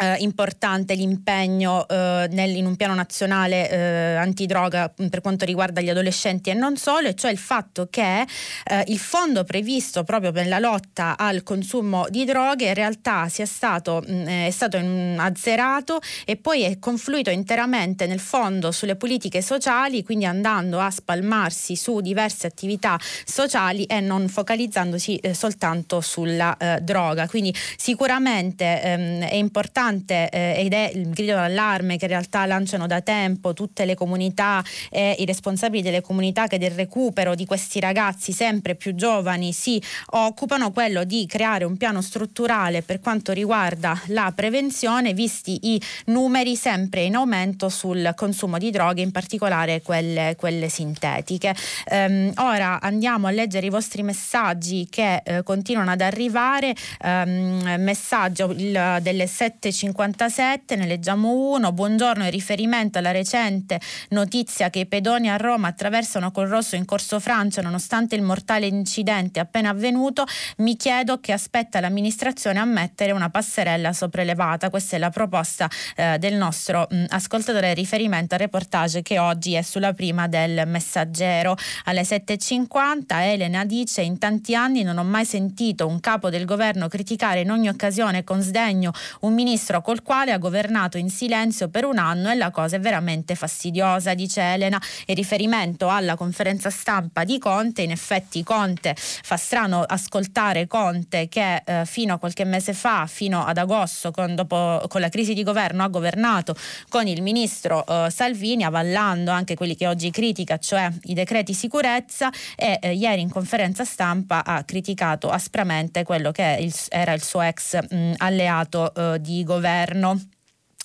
[0.00, 5.90] eh, importante l'impegno eh, nel, in un piano nazionale eh, antidroga per quanto riguarda gli
[5.90, 10.48] adolescenti e non solo, e cioè il fatto che eh, il fondo previsto proprio per
[10.48, 15.16] la lotta al consumo di droghe in realtà sia stato, mh, mm, è stato mh,
[15.18, 21.76] azzerato e poi è confluito interamente nel fondo sulle politiche sociali, quindi andando a spalmarsi
[21.76, 27.28] su diverse attività sociali e non focalizzandosi eh, soltanto sulla eh, droga.
[27.28, 32.46] Quindi sicuramente ehm, è importante importante eh, ed è il grido d'allarme che in realtà
[32.46, 37.44] lanciano da tempo tutte le comunità e i responsabili delle comunità che del recupero di
[37.44, 43.32] questi ragazzi sempre più giovani si occupano, quello di creare un piano strutturale per quanto
[43.32, 49.82] riguarda la prevenzione, visti i numeri sempre in aumento sul consumo di droghe, in particolare
[49.82, 51.54] quelle, quelle sintetiche.
[51.90, 56.74] Um, ora andiamo a leggere i vostri messaggi che eh, continuano ad arrivare.
[57.02, 61.72] Um, messaggio il, delle 7 57, ne leggiamo uno.
[61.72, 66.84] Buongiorno, in riferimento alla recente notizia che i pedoni a Roma attraversano col rosso in
[66.84, 70.26] corso Francia nonostante il mortale incidente appena avvenuto,
[70.58, 74.68] mi chiedo che aspetta l'amministrazione a mettere una passerella sopraelevata.
[74.68, 75.66] Questa è la proposta
[75.96, 80.64] eh, del nostro mh, ascoltatore in riferimento al reportage che oggi è sulla prima del
[80.66, 81.56] messaggero.
[81.84, 86.88] Alle 7.50 Elena dice in tanti anni non ho mai sentito un capo del governo
[86.88, 91.68] criticare in ogni occasione con sdegno un ministro ministro col quale ha governato in silenzio
[91.68, 94.80] per un anno e la cosa è veramente fastidiosa, dice Elena.
[95.06, 101.62] In riferimento alla conferenza stampa di Conte, in effetti Conte fa strano ascoltare Conte che
[101.64, 105.42] eh, fino a qualche mese fa, fino ad agosto, con, dopo, con la crisi di
[105.42, 106.54] governo, ha governato
[106.88, 112.30] con il ministro eh, Salvini, avallando anche quelli che oggi critica, cioè i decreti sicurezza
[112.56, 117.42] e eh, ieri in conferenza stampa ha criticato aspramente quello che il, era il suo
[117.42, 120.16] ex mh, alleato eh, di governo governo.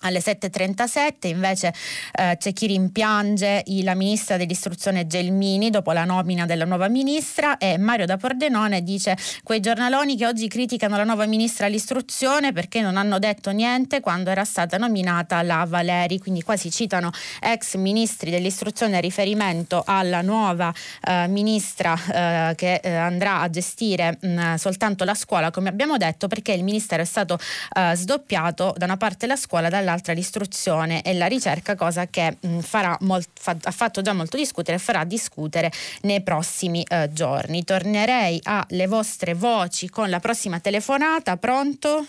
[0.02, 1.74] Alle 7.37 invece
[2.14, 7.78] eh, c'è chi rimpiange la ministra dell'istruzione Gelmini dopo la nomina della nuova ministra e
[7.78, 12.98] Mario da Pordenone dice quei giornaloni che oggi criticano la nuova ministra dell'istruzione perché non
[12.98, 18.30] hanno detto niente quando era stata nominata la Valeri, quindi qua si citano ex ministri
[18.30, 25.04] dell'istruzione a riferimento alla nuova eh, ministra eh, che eh, andrà a gestire mh, soltanto
[25.04, 27.40] la scuola come abbiamo detto perché il ministero è stato
[27.76, 32.38] eh, sdoppiato da una parte la scuola dall'altra dall'altra l'istruzione e la ricerca, cosa che
[32.40, 32.60] mh,
[33.02, 35.72] molt, fa, ha fatto già molto discutere e farà discutere
[36.02, 37.64] nei prossimi eh, giorni.
[37.64, 41.38] Tornerei alle vostre voci con la prossima telefonata.
[41.38, 42.06] Pronto?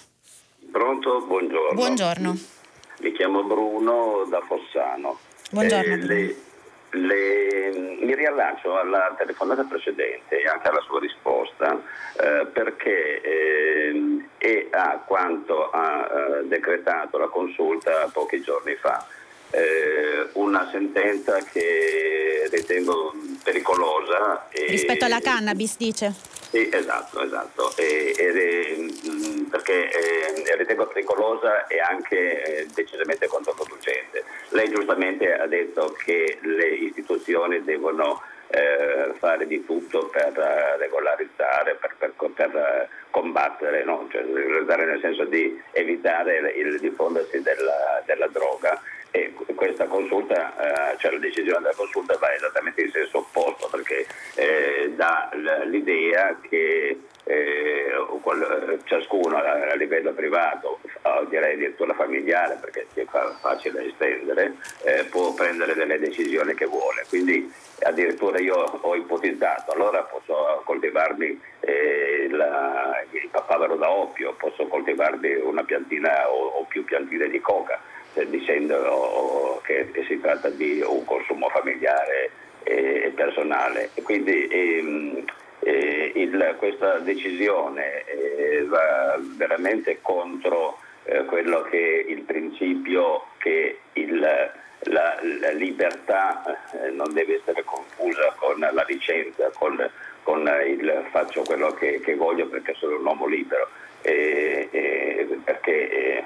[0.70, 1.74] Pronto, buongiorno.
[1.74, 2.39] Buongiorno.
[3.01, 5.18] Mi chiamo Bruno da Fossano.
[5.51, 5.95] Buongiorno.
[5.95, 6.37] Eh, le,
[6.97, 11.80] le, mi riallaccio alla telefonata precedente e anche alla sua risposta
[12.20, 19.05] eh, perché eh, è a quanto ha eh, decretato la consulta pochi giorni fa.
[19.51, 24.49] Eh, una sentenza che ritengo pericolosa.
[24.51, 26.12] Rispetto alla cannabis, dice?
[26.51, 27.76] Sì, esatto, esatto.
[27.76, 28.76] E, e,
[29.09, 34.24] mm, perché eh, ritengo pericolosa e anche eh, decisamente controproducente.
[34.51, 41.76] Lei giustamente ha detto che le istituzioni devono eh, fare di tutto per uh, regolarizzare,
[41.80, 44.07] per, per, per uh, combattere, no?
[44.11, 48.80] cioè, nel senso di evitare il, il diffondersi della, della droga
[49.16, 54.06] e questa consulta, eh, cioè la decisione della consulta va esattamente in senso opposto perché
[54.34, 55.30] eh, dà
[55.64, 57.90] l'idea che eh,
[58.84, 60.80] ciascuno a, livello privato,
[61.28, 63.04] direi addirittura familiare perché è
[63.40, 64.54] facile estendere,
[65.10, 67.04] può prendere delle decisioni che vuole.
[67.08, 67.52] Quindi
[67.82, 76.28] addirittura io ho ipotizzato, allora posso coltivarmi il papavero da oppio, posso coltivarmi una piantina
[76.30, 77.80] o più piantine di coca
[78.24, 82.30] dicendo che, che, si tratta di un consumo familiare
[82.62, 83.90] e personale.
[84.02, 85.24] Quindi ehm,
[85.60, 94.18] eh, il, questa decisione eh, va veramente contro eh, quello che il principio che il,
[94.18, 96.42] la, la, libertà
[96.72, 99.90] eh, non deve essere confusa con la licenza, con,
[100.22, 103.68] con il faccio quello che, che voglio perché sono un uomo libero
[104.07, 106.24] eh, eh, perché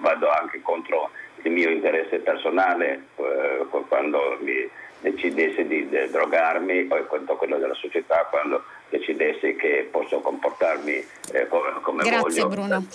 [0.00, 1.10] vado anche contro
[1.42, 4.68] il mio interesse personale eh, quando mi
[5.00, 11.46] decidessi di, di drogarmi o contro quello della società quando decidessi che posso comportarmi eh,
[11.82, 12.48] come, Grazie, voglio.
[12.48, 12.86] Bruno.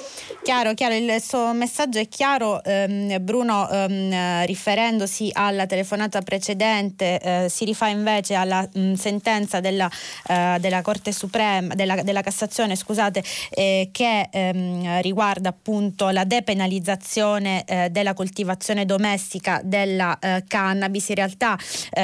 [0.42, 2.62] Chiaro, chiaro, il suo messaggio è chiaro.
[2.64, 9.90] Ehm, Bruno, ehm, riferendosi alla telefonata precedente, eh, si rifà invece alla mh, sentenza della,
[10.28, 17.64] eh, della, Corte Suprema, della, della Cassazione, scusate, eh, che ehm, riguarda appunto la depenalizzazione
[17.66, 21.10] eh, della coltivazione domestica della eh, cannabis.
[21.10, 21.58] In realtà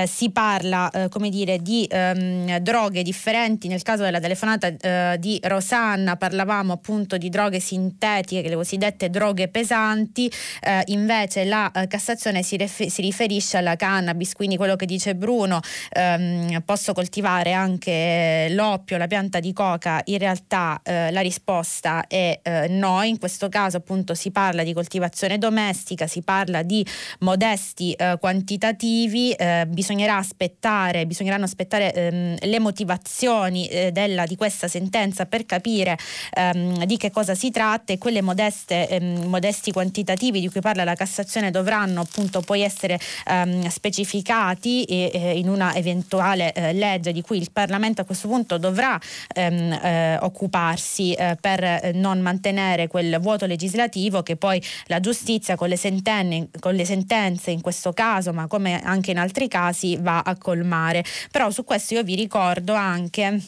[0.06, 5.40] si parla, come dire, di ehm, droghe differenti nel nel caso della telefonata eh, di
[5.44, 12.44] Rosanna parlavamo appunto di droghe sintetiche, le cosiddette droghe pesanti, eh, invece la eh, Cassazione
[12.44, 15.60] si, ref- si, riferisce alla cannabis, quindi quello che dice Bruno,
[15.92, 22.40] ehm, posso coltivare anche l'oppio, la pianta di coca, in realtà eh, la risposta è
[22.44, 26.86] eh, no, in questo caso appunto si parla di coltivazione domestica, si parla di
[27.20, 29.36] modesti eh, quantitativi,
[29.68, 35.98] bisognerà aspettare, bisogneranno aspettare ehm, le motivazioni eh, della, di questa sentenza per capire
[36.34, 40.84] ehm, di che cosa si tratta e quelle modeste, ehm, modesti quantitativi di cui parla
[40.84, 47.12] la Cassazione dovranno appunto poi essere ehm, specificati e, eh, in una eventuale eh, legge
[47.12, 49.00] di cui il Parlamento a questo punto dovrà
[49.34, 55.70] ehm, eh, occuparsi eh, per non mantenere quel vuoto legislativo che poi la giustizia con
[55.70, 60.22] le, senten- con le sentenze in questo caso ma come anche in altri casi va
[60.22, 61.04] a colmare.
[61.32, 63.42] Però su questo io vi ricordo anche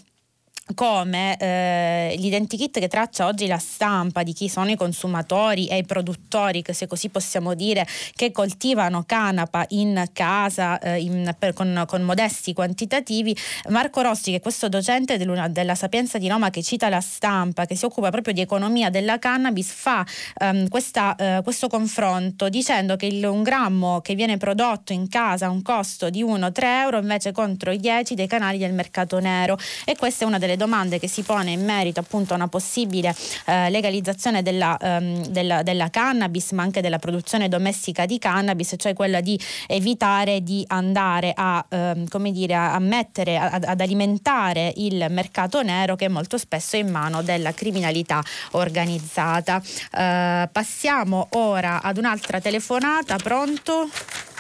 [0.76, 5.84] come eh, l'identikit che traccia oggi la stampa di chi sono i consumatori e i
[5.84, 7.86] produttori, se così possiamo dire,
[8.16, 13.36] che coltivano canapa in casa eh, in, per, con, con, modesti quantitativi.
[13.70, 17.76] Marco Rossi, che è questo docente della Sapienza di Roma che cita la stampa, che
[17.76, 20.06] si occupa proprio di economia della cannabis, fa
[20.38, 25.48] ehm, questa, eh, questo confronto dicendo che il, un grammo che viene prodotto in casa
[25.48, 29.58] ha un costo di 1-3 euro invece contro i 10 dei canali del mercato nero
[29.86, 32.48] e questa è una delle delle domande che si pone in merito appunto a una
[32.48, 38.76] possibile eh, legalizzazione della, ehm, della, della, cannabis, ma anche della produzione domestica di cannabis,
[38.78, 44.72] cioè quella di evitare di andare a, ehm, come dire, a mettere, a, ad alimentare
[44.78, 49.62] il mercato nero che molto spesso è in mano della criminalità organizzata.
[49.92, 53.90] Eh, passiamo ora ad un'altra telefonata, pronto?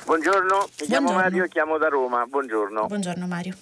[0.06, 2.26] Buongiorno, mi chiamo Mario e chiamo da Roma.
[2.28, 2.88] Buongiorno.
[2.88, 3.56] Buongiorno Mario.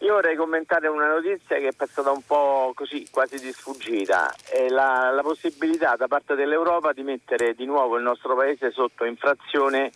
[0.00, 4.32] Io vorrei commentare una notizia che è passata un po' così, quasi di sfuggita.
[4.48, 9.04] È la, la possibilità da parte dell'Europa di mettere di nuovo il nostro paese sotto
[9.04, 9.90] infrazione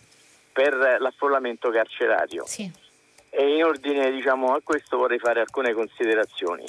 [0.51, 2.45] per l'affollamento carcerario.
[2.45, 2.69] Sì.
[3.29, 6.65] E in ordine diciamo, a questo vorrei fare alcune considerazioni.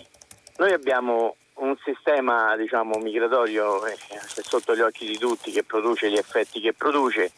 [0.56, 3.96] Noi abbiamo un sistema diciamo, migratorio eh,
[4.42, 7.32] sotto gli occhi di tutti che produce gli effetti che produce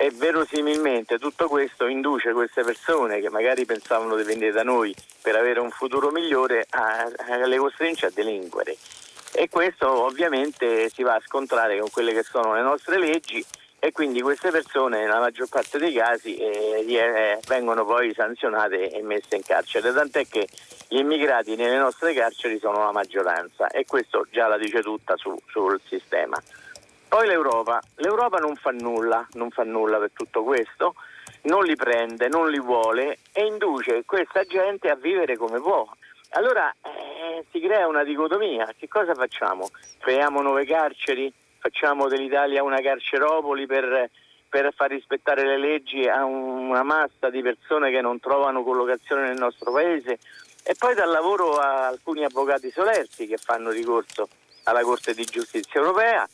[0.00, 5.34] e verosimilmente tutto questo induce queste persone che magari pensavano di venire da noi per
[5.34, 8.76] avere un futuro migliore a, a le costringe a delinquere
[9.32, 13.44] e questo ovviamente si va a scontrare con quelle che sono le nostre leggi
[13.80, 19.02] e quindi queste persone nella maggior parte dei casi eh, eh, vengono poi sanzionate e
[19.02, 20.46] messe in carcere, tant'è che
[20.86, 25.36] gli immigrati nelle nostre carceri sono la maggioranza e questo già la dice tutta su,
[25.48, 26.40] sul sistema.
[27.08, 30.94] Poi l'Europa, l'Europa non fa nulla, non fa nulla per tutto questo,
[31.42, 35.88] non li prende, non li vuole e induce questa gente a vivere come può.
[36.32, 39.70] Allora eh, si crea una dicotomia, che cosa facciamo?
[39.98, 41.32] Creiamo nuove carceri?
[41.58, 44.10] Facciamo dell'Italia una carceropoli per,
[44.46, 49.38] per far rispettare le leggi a una massa di persone che non trovano collocazione nel
[49.38, 50.18] nostro paese?
[50.62, 54.28] E poi dal lavoro a alcuni avvocati solerti che fanno ricorso
[54.64, 56.28] alla Corte di Giustizia Europea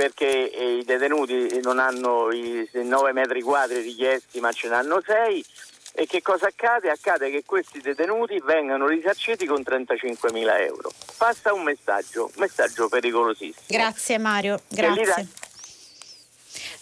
[0.00, 5.44] perché i detenuti non hanno i 9 metri quadri richiesti ma ce n'hanno 6
[5.92, 6.88] e che cosa accade?
[6.88, 10.90] Accade che questi detenuti vengano risarciti con 35 mila euro.
[11.18, 13.66] Passa un messaggio, un messaggio pericolosissimo.
[13.66, 15.28] Grazie Mario, grazie.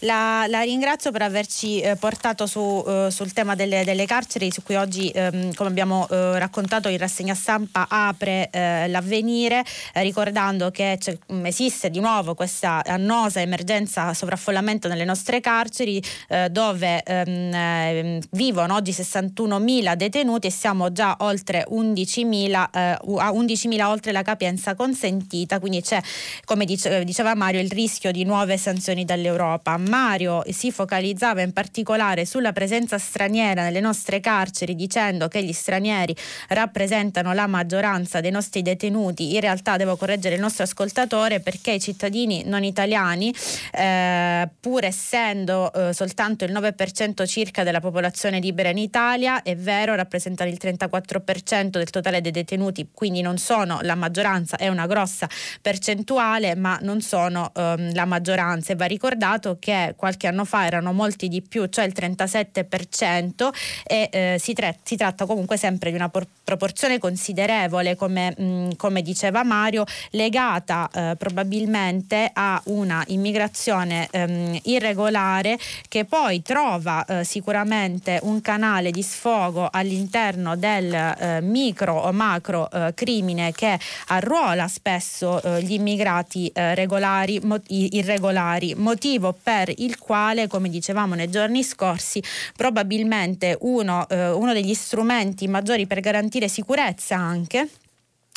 [0.03, 4.63] La, la, ringrazio per averci eh, portato su, eh, sul tema delle, delle, carceri su
[4.63, 10.71] cui oggi, ehm, come abbiamo eh, raccontato in rassegna stampa, apre eh, l'avvenire, eh, ricordando
[10.71, 11.01] che
[11.33, 18.77] mm, esiste di nuovo questa annosa emergenza sovraffollamento nelle nostre carceri eh, dove ehm, vivono
[18.77, 25.83] oggi 61.000 detenuti e siamo già oltre 11.000, a 11.000 oltre la capienza consentita, quindi
[25.83, 26.01] c'è,
[26.45, 32.25] come dice, diceva Mario, il rischio di nuove sanzioni dall'Europa Mario si focalizzava in particolare
[32.25, 36.15] sulla presenza straniera nelle nostre carceri dicendo che gli stranieri
[36.49, 41.81] rappresentano la maggioranza dei nostri detenuti, in realtà devo correggere il nostro ascoltatore perché i
[41.81, 43.35] cittadini non italiani,
[43.73, 49.95] eh, pur essendo eh, soltanto il 9% circa della popolazione libera in Italia, è vero,
[49.95, 55.29] rappresentano il 34% del totale dei detenuti, quindi non sono la maggioranza, è una grossa
[55.61, 58.73] percentuale, ma non sono ehm, la maggioranza.
[58.73, 63.49] E va ricordato che qualche anno fa erano molti di più, cioè il 37%
[63.85, 68.77] e eh, si, tra- si, tratta comunque sempre di una por- proporzione considerevole, come, mh,
[68.77, 75.59] come, diceva Mario, legata eh, probabilmente a una immigrazione ehm, irregolare
[75.89, 82.71] che poi trova eh, sicuramente un canale di sfogo all'interno del eh, micro o macro
[82.71, 89.99] eh, crimine che arruola spesso eh, gli immigrati regolari, mo- irregolari, motivo per per il
[89.99, 92.23] quale, come dicevamo nei giorni scorsi,
[92.57, 97.69] probabilmente uno, eh, uno degli strumenti maggiori per garantire sicurezza anche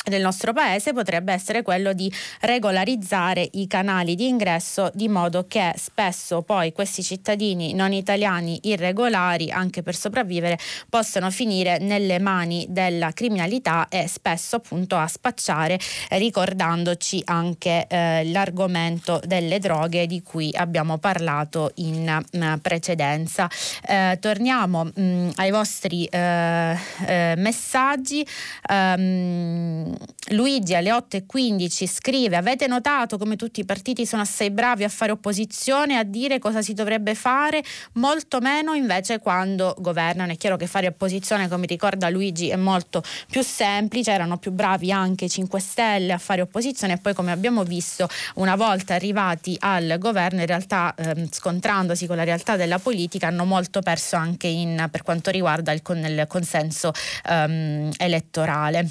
[0.04, 5.72] del nostro paese potrebbe essere quello di regolarizzare i canali di ingresso di modo che
[5.76, 13.12] spesso poi questi cittadini non italiani irregolari anche per sopravvivere possano finire nelle mani della
[13.12, 15.78] criminalità e spesso appunto a spacciare
[16.10, 23.48] ricordandoci anche eh, l'argomento delle droghe di cui abbiamo parlato in uh, precedenza.
[23.86, 26.76] Eh, torniamo mh, mm, ai vostri eh,
[27.06, 28.26] eh messaggi.
[28.68, 29.91] Um,
[30.32, 35.12] Luigi alle 8.15 scrive avete notato come tutti i partiti sono assai bravi a fare
[35.12, 37.62] opposizione, a dire cosa si dovrebbe fare,
[37.94, 40.32] molto meno invece quando governano.
[40.32, 44.90] È chiaro che fare opposizione, come ricorda Luigi, è molto più semplice, erano più bravi
[44.92, 49.56] anche i 5 Stelle a fare opposizione e poi come abbiamo visto una volta arrivati
[49.60, 54.46] al governo in realtà ehm, scontrandosi con la realtà della politica hanno molto perso anche
[54.46, 56.92] in, per quanto riguarda il, con, il consenso
[57.26, 58.88] ehm, elettorale.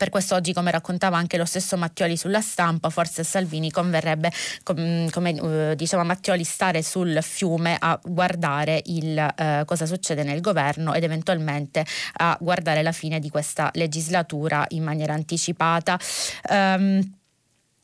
[0.00, 4.32] Per questo oggi, come raccontava anche lo stesso Mattioli sulla stampa, forse a Salvini converrebbe,
[4.62, 10.40] com, come uh, diceva Mattioli, stare sul fiume a guardare il, uh, cosa succede nel
[10.40, 11.84] governo ed eventualmente
[12.14, 15.98] a guardare la fine di questa legislatura in maniera anticipata.
[16.48, 17.18] Um,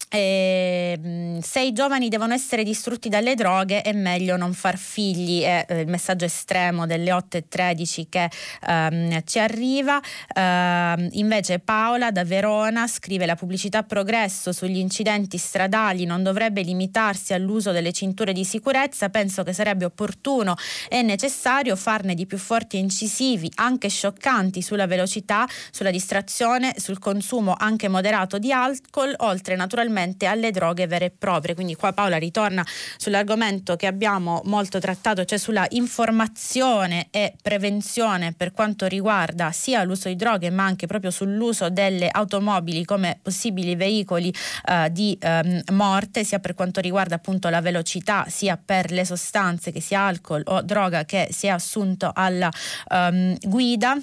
[0.09, 5.67] eh, se i giovani devono essere distrutti dalle droghe è meglio non far figli, è
[5.69, 8.31] eh, il messaggio estremo delle 8.13 che
[8.69, 10.01] ehm, ci arriva.
[10.33, 17.33] Eh, invece Paola da Verona scrive la pubblicità progresso sugli incidenti stradali non dovrebbe limitarsi
[17.33, 20.55] all'uso delle cinture di sicurezza, penso che sarebbe opportuno
[20.89, 26.99] e necessario farne di più forti e incisivi, anche scioccanti sulla velocità, sulla distrazione, sul
[27.01, 31.55] consumo anche moderato di alcol, oltre naturalmente naturalmente alle droghe vere e proprie.
[31.55, 32.65] Quindi qua Paola ritorna
[32.97, 40.09] sull'argomento che abbiamo molto trattato, cioè sulla informazione e prevenzione per quanto riguarda sia l'uso
[40.09, 44.33] di droghe ma anche proprio sull'uso delle automobili come possibili veicoli
[44.69, 49.73] eh, di ehm, morte, sia per quanto riguarda appunto la velocità, sia per le sostanze
[49.73, 52.51] che sia alcol o droga che si è assunto alla
[52.91, 53.97] ehm, guida.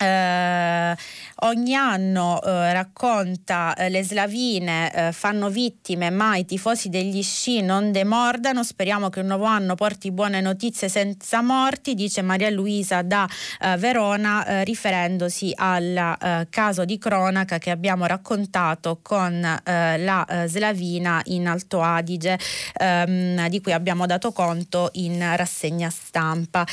[0.00, 0.96] Eh,
[1.40, 7.62] ogni anno eh, racconta eh, le slavine eh, fanno vittime ma i tifosi degli sci
[7.62, 8.62] non demordano.
[8.62, 13.28] Speriamo che un nuovo anno porti buone notizie senza morti dice Maria Luisa da
[13.60, 21.48] eh, Verona eh, riferendosi al caso di cronaca che abbiamo raccontato con la slavina in
[21.48, 22.38] Alto Adige
[22.78, 26.66] ehm, di cui abbiamo dato conto in rassegna stampa.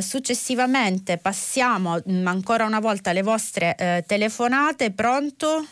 [0.00, 4.92] Successivamente passiamo mh, mm, ancora ancora una volta le vostre eh, telefonate.
[4.92, 5.64] Pronto?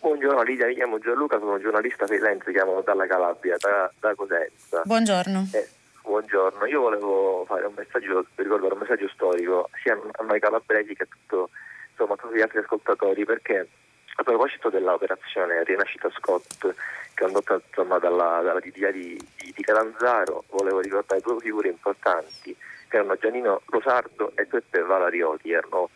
[0.00, 4.82] Buongiorno Lidia, mi chiamo Gianluca, sono giornalista freelance, chiamo dalla Calabria, da, da Cosenza.
[4.84, 5.48] Buongiorno.
[5.52, 5.68] Eh,
[6.02, 11.02] buongiorno, io volevo fare un messaggio, ricordare un messaggio storico sia a noi calabresi che
[11.02, 11.50] a, tutto,
[11.90, 13.68] insomma, a tutti gli altri ascoltatori perché
[14.14, 16.74] a proposito dell'operazione Rinascita Scott
[17.16, 22.56] condotta insomma, dalla, dalla DDA di, di, di Calanzaro, volevo ricordare due figure importanti
[22.88, 25.52] che erano Giannino Losardo e Peppe Valarioti.
[25.52, 25.90] Erano,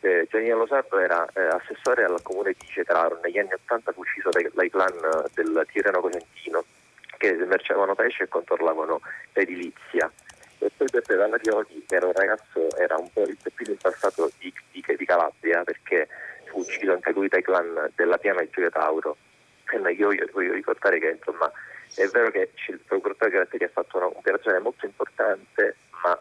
[0.00, 4.30] eh, Giannino Losardo era eh, assessore al comune di Cetraro, negli anni 80 fu ucciso
[4.30, 4.94] dai, dai clan
[5.34, 6.64] del Tirreno Cosentino
[7.18, 9.00] che merciavano pesce e controllavano
[9.32, 10.10] l'edilizia.
[10.58, 14.52] E poi Peppe Valarioti, che era un ragazzo, era un po' il più impassato di,
[14.70, 16.08] di, di Calabria perché
[16.46, 19.16] fu ucciso anche lui dai clan della Piana di Gioia Tauro.
[19.68, 21.50] E io voglio ricordare che insomma
[21.94, 26.18] è vero che il procuratore Gratteri ha fatto un'operazione molto importante, ma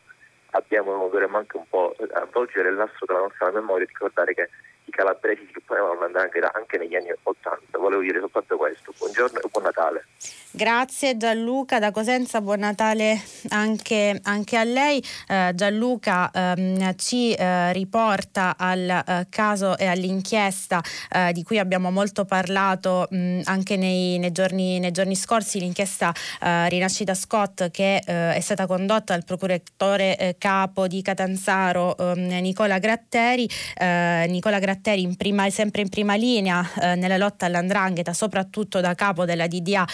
[0.56, 4.50] abbiamo, dovremmo anche un po' avvolgere il nastro della nostra memoria e ricordare che
[4.96, 7.78] calabresi si potevano andare anche, anche negli anni 80.
[7.78, 8.94] Volevo dire soltanto questo.
[8.98, 10.06] Buongiorno e buon Natale.
[10.52, 15.04] Grazie Gianluca da Cosenza, buon Natale anche, anche a lei.
[15.28, 20.82] Eh, Gianluca ehm, ci eh, riporta al eh, caso e all'inchiesta
[21.12, 26.14] eh, di cui abbiamo molto parlato mh, anche nei, nei, giorni, nei, giorni, scorsi, l'inchiesta
[26.42, 32.80] eh, Rinascita Scott che eh, è stata condotta dal procuratore capo di Catanzaro ehm, Nicola
[32.80, 33.50] Gratteri.
[33.78, 39.48] Nicola Gratteri in prima, sempre in prima linea nella lotta all'andrangheta, soprattutto da capo della
[39.48, 39.86] DDA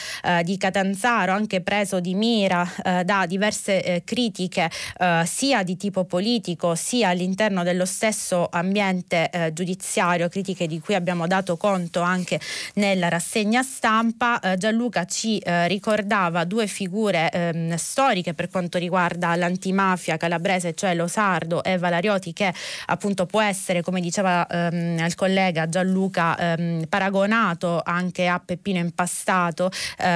[0.44, 5.78] di di Catanzaro, anche preso di mira eh, da diverse eh, critiche eh, sia di
[5.78, 12.02] tipo politico sia all'interno dello stesso ambiente eh, giudiziario, critiche di cui abbiamo dato conto
[12.02, 12.40] anche
[12.76, 14.42] nella rassegna stampa.
[14.42, 20.94] Eh, Gianluca ci eh, ricordava due figure ehm, storiche per quanto riguarda l'antimafia calabrese, cioè
[20.96, 22.54] Lo Sardo e Valarioti, che
[22.88, 29.70] appunto può essere, come diceva ehm, il collega Gianluca, ehm, paragonato anche a Peppino Impastato.
[29.98, 30.10] Eh,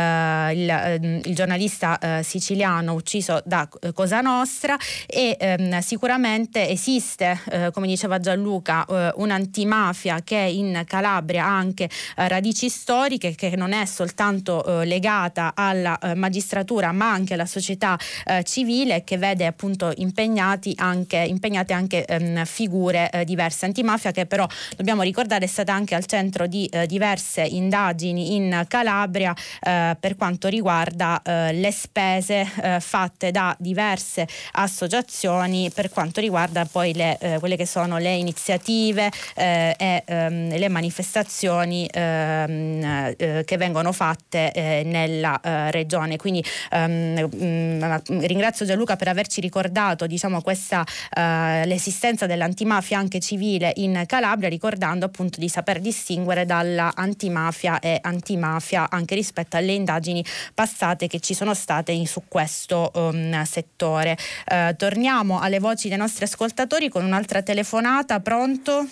[0.46, 6.70] eh, il, ehm, il, giornalista eh, siciliano ucciso da eh, Cosa Nostra e ehm, sicuramente
[6.70, 7.40] esiste,
[7.72, 8.86] come diceva Gianluca,
[9.16, 16.92] un'antimafia che in Calabria ha anche radici storiche, che non è soltanto legata alla magistratura
[16.92, 17.98] ma anche alla società
[18.44, 23.66] civile che vede appunto impegnati anche, impegnate anche ehm, figure diverse.
[23.66, 29.34] Antimafia che però dobbiamo ricordare è stata anche al centro di diverse indagini in Calabria
[29.62, 36.94] per quanto riguarda eh, le spese eh, fatte da diverse associazioni per quanto riguarda poi
[36.94, 43.58] le, eh, quelle che sono le iniziative eh, e ehm, le manifestazioni ehm, eh, che
[43.58, 45.40] vengono fatte eh, nella
[45.70, 46.18] regione.
[46.18, 50.84] Quindi ehm, mh, mm, ringrazio Gianluca per averci ricordato diciamo, questa,
[51.16, 58.88] l'esistenza dell'antimafia anche civile in Calabria, ricordando appunto di saper distinguere dalla antimafia e antimafia
[58.90, 60.24] anche rispetto alle indagini
[60.54, 64.18] passate che ci sono state su questo um, settore.
[64.50, 68.20] Uh, torniamo alle voci dei nostri ascoltatori con un'altra telefonata.
[68.20, 68.86] Pronto?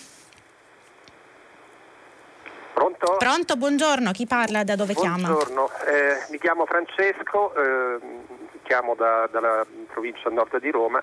[2.74, 3.16] Pronto?
[3.18, 5.22] Pronto, buongiorno, chi parla da dove buongiorno.
[5.22, 5.34] chiama?
[5.34, 7.98] Buongiorno, eh, mi chiamo Francesco, eh,
[8.64, 11.02] chiamo da, dalla provincia nord di Roma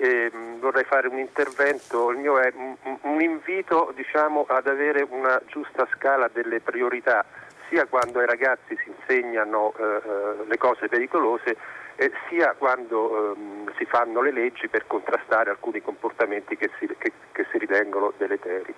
[0.00, 5.06] e mm, vorrei fare un intervento, il mio è un, un invito diciamo, ad avere
[5.06, 7.22] una giusta scala delle priorità,
[7.68, 11.54] sia quando ai ragazzi si insegnano eh, eh le cose pericolose,
[11.96, 17.12] eh, sia quando ehm, si fanno le leggi per contrastare alcuni comportamenti che si, che,
[17.30, 18.74] che si ritengono deleteri.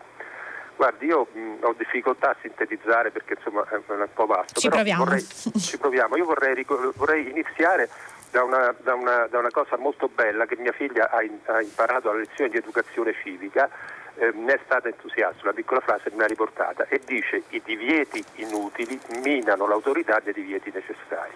[0.74, 4.58] Guardi, io mh, ho difficoltà a sintetizzare perché insomma è un po' vasto.
[4.58, 5.04] Ci proviamo.
[5.04, 6.16] Vorrei, ci proviamo.
[6.16, 6.66] Io vorrei,
[6.96, 7.88] vorrei iniziare
[8.32, 11.60] da una, da, una, da una, cosa molto bella che mia figlia ha, in, ha
[11.60, 13.68] imparato alla lezione di educazione civica,
[14.16, 18.24] eh, ne è stata entusiasta, una piccola frase me l'ha riportata e dice i divieti
[18.36, 21.32] inutili minano l'autorità dei divieti necessari.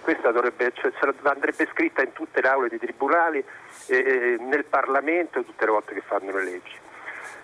[0.00, 0.90] Questa dovrebbe, cioè,
[1.24, 3.44] andrebbe scritta in tutte le aule dei tribunali,
[3.88, 6.79] eh, nel Parlamento tutte le volte che fanno le leggi.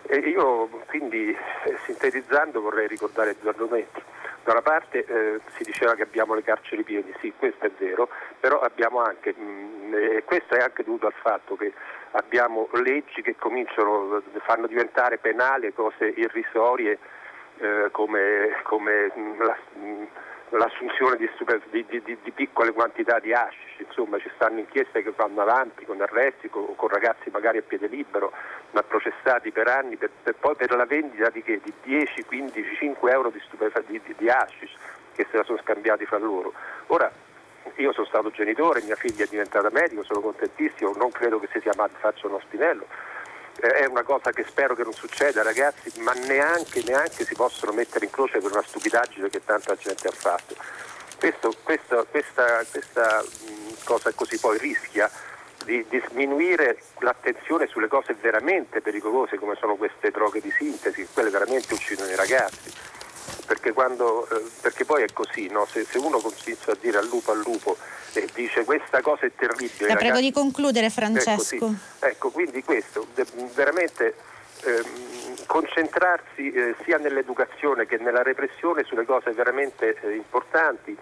[0.09, 4.02] E io quindi eh, sintetizzando vorrei ricordare due argomenti.
[4.44, 8.09] Da una parte eh, si diceva che abbiamo le carceri piene, sì, questo è vero,
[8.38, 11.72] però abbiamo anche, mh, mm, e questo è anche dovuto al fatto che
[12.12, 16.98] abbiamo leggi che cominciano, fanno diventare penali cose irrisorie
[17.59, 20.05] eh, come, come mh, mm, la, mh, mm,
[20.51, 21.28] l'assunzione di,
[21.70, 26.01] di, di, di, piccole quantità di hashish, insomma ci stanno inchieste che vanno avanti con
[26.01, 28.32] arresti, con, con ragazzi magari a piede libero,
[28.70, 31.60] ma processati per anni, per, per, poi per la vendita di, che?
[31.62, 34.74] di 10, 15, 5 euro di, di hashish
[35.14, 36.52] che se la sono scambiati fra loro.
[36.89, 37.10] Ora,
[37.77, 41.60] io sono stato genitore, mia figlia è diventata medico, sono contentissimo, non credo che si
[41.60, 42.86] sia mai faccia uno spinello
[43.61, 48.05] è una cosa che spero che non succeda ragazzi, ma neanche, neanche, si possono mettere
[48.05, 50.55] in croce per una stupidaggine che tanta gente ha fatto.
[51.19, 53.24] Questo, questo, questa, questa
[53.85, 55.11] cosa così poi rischia
[55.65, 61.31] di, di, sminuire l'attenzione sulle cose veramente pericolose come sono queste droghe di sintesi, quelle
[61.31, 62.73] veramente uccidono i ragazzi.
[63.47, 65.66] Perché, quando, eh, perché poi è così, no?
[65.66, 67.77] se, se, uno comincia a dire al lupo al lupo
[68.12, 69.86] e dice questa cosa è terribile.
[69.86, 71.73] La ragazzi, prego di concludere Francesco.
[72.01, 73.06] Ecco, quindi questo,
[73.55, 74.14] veramente
[74.64, 80.97] ehm, concentrarsi eh, sia nell'educazione che nella repressione sulle cose veramente eh, importanti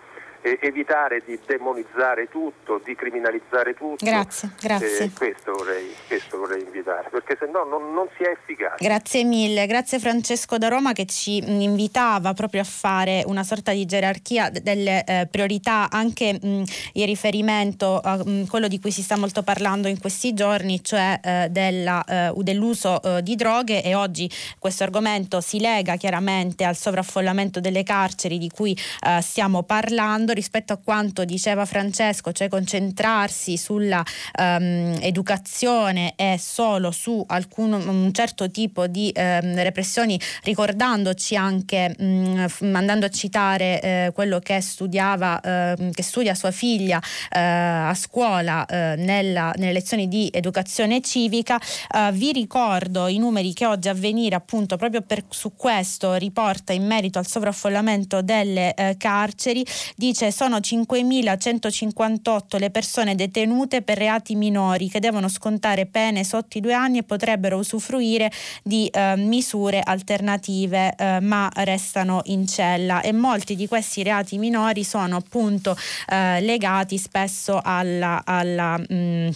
[0.44, 4.04] eh, evitare di demonizzare tutto, di criminalizzare tutto.
[4.04, 5.04] Grazie, grazie.
[5.04, 8.84] Eh, questo, vorrei, questo, vorrei, invitare, perché se no non, non, si è efficace.
[8.84, 13.86] Grazie mille, grazie Francesco da Roma che ci invitava proprio a fare una sorta di
[13.86, 16.62] gerarchia delle eh, priorità, anche mh,
[16.92, 21.20] in riferimento a mh, quello di cui si sta molto parlando in questi giorni, cioè
[21.24, 26.76] eh, della, eh, dell'uso eh, di droghe e oggi questo argomento si lega chiaramente al
[26.76, 28.76] sovraffollamento delle carceri di cui
[29.20, 34.02] stiamo parlando rispetto a quanto diceva Francesco, cioè concentrarsi sulla
[34.38, 42.48] um, educazione e solo su alcun, un certo tipo di um, repressioni, ricordandoci anche, um,
[42.74, 47.00] andando a citare eh, quello che studiava, eh, che studia sua figlia
[47.30, 53.52] eh, a scuola eh, nella, nelle lezioni di educazione civica, eh, vi ricordo i numeri
[53.52, 58.74] che oggi a venire appunto proprio per, su questo riporta in merito al sovraffollamento delle
[58.74, 59.64] eh, carceri,
[59.96, 66.58] dice invece sono 5.158 le persone detenute per reati minori che devono scontare pene sotto
[66.58, 68.30] i due anni e potrebbero usufruire
[68.62, 73.02] di eh, misure alternative eh, ma restano in cella.
[73.02, 75.76] E molti di questi reati minori sono appunto
[76.08, 79.28] eh, legati spesso alla, alla mh, mm,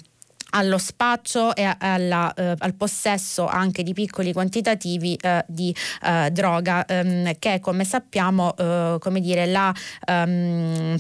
[0.51, 6.85] allo spaccio e alla, eh, al possesso anche di piccoli quantitativi eh, di eh, droga
[6.87, 9.73] ehm, che come sappiamo eh, come dire la
[10.07, 10.97] um,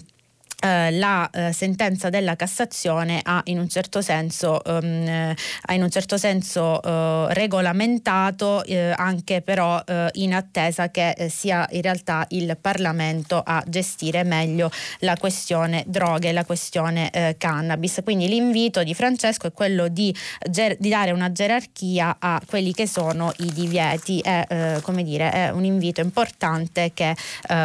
[0.61, 5.33] eh, la eh, sentenza della Cassazione ha in un certo senso, um,
[5.71, 9.67] in un certo senso uh, regolamentato eh, anche però
[10.13, 14.71] in attesa che eh, sia in realtà il Parlamento a gestire meglio
[15.01, 18.01] la questione droghe, la questione cannabis.
[18.03, 20.15] Quindi l'invito di Francesco è quello di,
[20.49, 24.21] ger- di, dare una gerarchia a quelli che sono i divieti.
[24.21, 27.15] È, come dire, è un invito importante che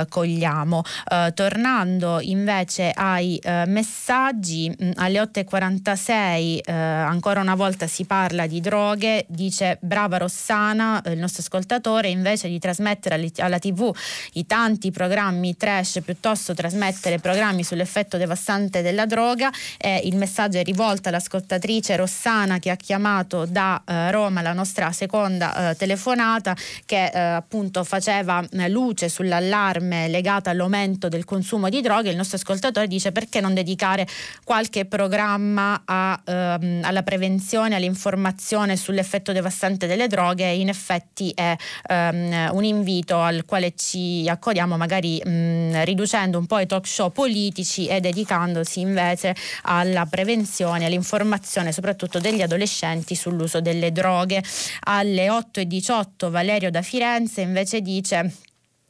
[0.09, 0.83] cogliamo.
[1.33, 8.47] tornando invece invece ai eh, messaggi mm, alle 8.46 eh, ancora una volta si parla
[8.47, 13.91] di droghe, dice brava Rossana, eh, il nostro ascoltatore, invece di trasmettere alla tv
[14.33, 20.63] i tanti programmi trash piuttosto trasmettere programmi sull'effetto devastante della droga e il messaggio è
[20.63, 26.55] rivolto all'ascoltatrice Rossana che ha chiamato da eh, Roma la nostra seconda eh, telefonata
[26.85, 32.09] che eh, appunto faceva luce sull'allarme legato all'aumento del consumo di droghe.
[32.09, 34.07] Il nostro ascoltatore ascoltatore dice perché non dedicare
[34.43, 40.51] qualche programma a, ehm, alla prevenzione, all'informazione sull'effetto devastante delle droghe.
[40.51, 41.55] In effetti è
[41.87, 47.11] ehm, un invito al quale ci accodiamo magari mh, riducendo un po' i talk show
[47.11, 54.43] politici e dedicandosi invece alla prevenzione, all'informazione soprattutto degli adolescenti sull'uso delle droghe.
[54.85, 58.31] Alle 8.18 Valerio da Firenze invece dice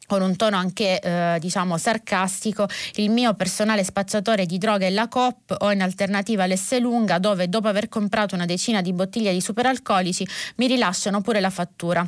[0.08, 5.08] con un tono anche eh, diciamo sarcastico, il mio personale spacciatore di droga è la
[5.08, 10.28] COP o in alternativa l'Esselunga dove dopo aver comprato una decina di bottiglie di superalcolici
[10.58, 12.08] mi rilasciano pure la fattura.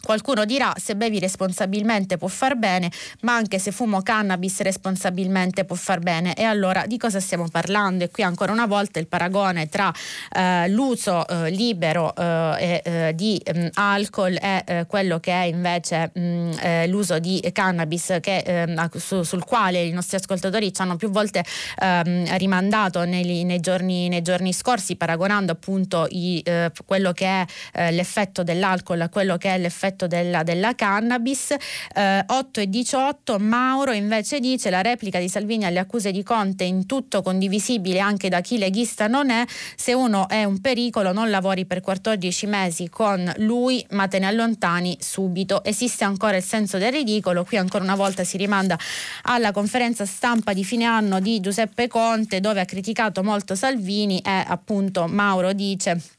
[0.00, 2.90] Qualcuno dirà se bevi responsabilmente può far bene,
[3.22, 6.34] ma anche se fumo cannabis responsabilmente può far bene.
[6.34, 8.04] E allora di cosa stiamo parlando?
[8.04, 9.92] E qui ancora una volta il paragone tra
[10.32, 15.44] eh, l'uso eh, libero eh, eh di mh, mm, alcol e eh, quello che è
[15.44, 20.72] invece mh, mm, eh, l'uso di cannabis che, ehm, su, sul quale i nostri ascoltatori
[20.72, 21.44] ci hanno più volte
[21.82, 26.42] ehm, rimandato nei, nei, giorni, nei, giorni, scorsi, paragonando appunto i,
[26.86, 31.54] quello che è l'effetto dell'alcol a quello che è l'effetto l'effetto della, della cannabis.
[31.94, 36.64] Eh, 8 e 18 Mauro invece dice la replica di Salvini alle accuse di Conte
[36.64, 39.44] in tutto condivisibile anche da chi leghista non è,
[39.76, 44.26] se uno è un pericolo non lavori per 14 mesi con lui ma te ne
[44.26, 45.64] allontani subito.
[45.64, 48.78] Esiste ancora il senso del ridicolo, qui ancora una volta si rimanda
[49.22, 54.44] alla conferenza stampa di fine anno di Giuseppe Conte dove ha criticato molto Salvini e
[54.46, 56.17] appunto Mauro dice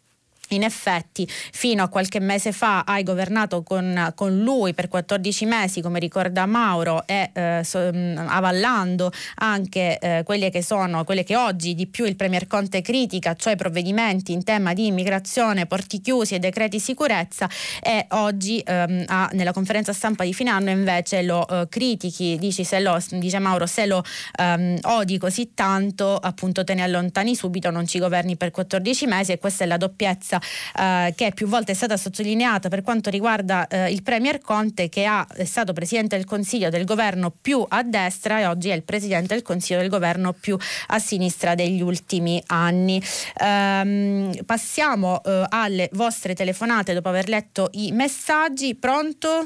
[0.50, 5.82] in effetti, fino a qualche mese fa hai governato con, con lui per 14 mesi,
[5.82, 11.76] come ricorda Mauro, e eh, so, avallando anche eh, quelle che sono, quelle che oggi
[11.76, 16.40] di più il Premier Conte critica, cioè provvedimenti in tema di immigrazione, porti chiusi e
[16.40, 17.50] decreti sicurezza,
[17.82, 22.64] e oggi ehm, ha, nella conferenza stampa di fine anno invece lo eh, critichi, dici
[22.64, 24.04] se lo, dice Mauro, se lo
[24.38, 29.32] ehm, odi così tanto, appunto te ne allontani subito, non ci governi per 14 mesi
[29.32, 30.39] e questa è la doppiezza
[30.78, 35.06] eh, che più volte è stata sottolineata per quanto riguarda eh, il Premier Conte che
[35.06, 38.84] ha, è stato Presidente del Consiglio del governo più a destra e oggi è il
[38.84, 40.58] Presidente del Consiglio del governo più
[40.88, 43.02] a sinistra degli ultimi anni.
[43.42, 48.76] Ehm, passiamo eh, alle vostre telefonate dopo aver letto i messaggi.
[48.76, 49.46] Pronto?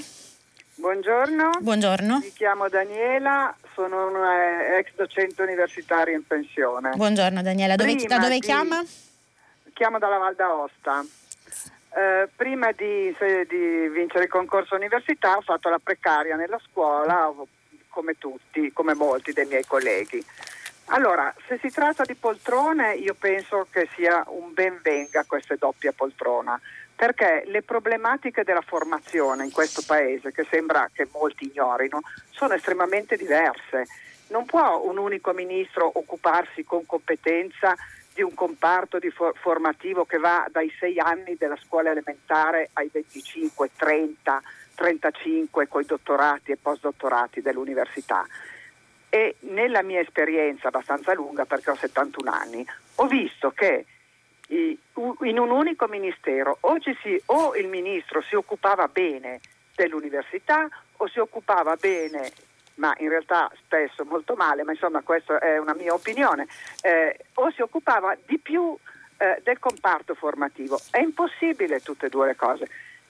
[0.76, 1.52] Buongiorno.
[1.61, 2.18] Buongiorno.
[2.20, 6.91] Mi chiamo Daniela, sono una ex docente universitaria in pensione.
[6.95, 8.40] Buongiorno Daniela, dove, da dove di...
[8.41, 8.84] chiama?
[9.74, 11.04] Chiamo dalla Val d'Aosta.
[11.95, 17.32] Eh, prima di, se, di, vincere il concorso università ho fatto la precaria nella scuola,
[17.90, 20.24] come tutti, come molti dei miei colleghi.
[20.88, 25.91] Allora, se si tratta di poltrone, io penso che sia un ben venga questa doppia
[25.91, 26.60] poltrona,
[26.95, 32.02] perché le problematiche della formazione in questo paese, che sembra che molti ignorino,
[32.32, 33.86] sono estremamente diverse.
[34.28, 37.76] Non può un unico ministro occuparsi con competenza
[38.14, 42.90] di un comparto di for- formativo che va dai 6 anni della scuola elementare ai
[42.91, 44.41] 25, 30,
[44.76, 48.26] 35 con i dottorati e postdottorati dell'università.
[49.10, 52.65] E nella mia esperienza abbastanza lunga, perché ho 71 anni,
[52.95, 53.85] ho visto che
[54.48, 59.40] in un unico ministero o, si, o il ministro si occupava bene
[59.76, 60.68] dell'università
[60.98, 62.31] o si occupava bene
[62.76, 66.48] ma in realtà spesso molto male, ma insomma questa è una mia opinione,
[66.82, 68.76] eh, o si occupava di più
[69.18, 70.80] eh, del comparto formativo.
[70.90, 72.68] È impossibile tutte e due le cose.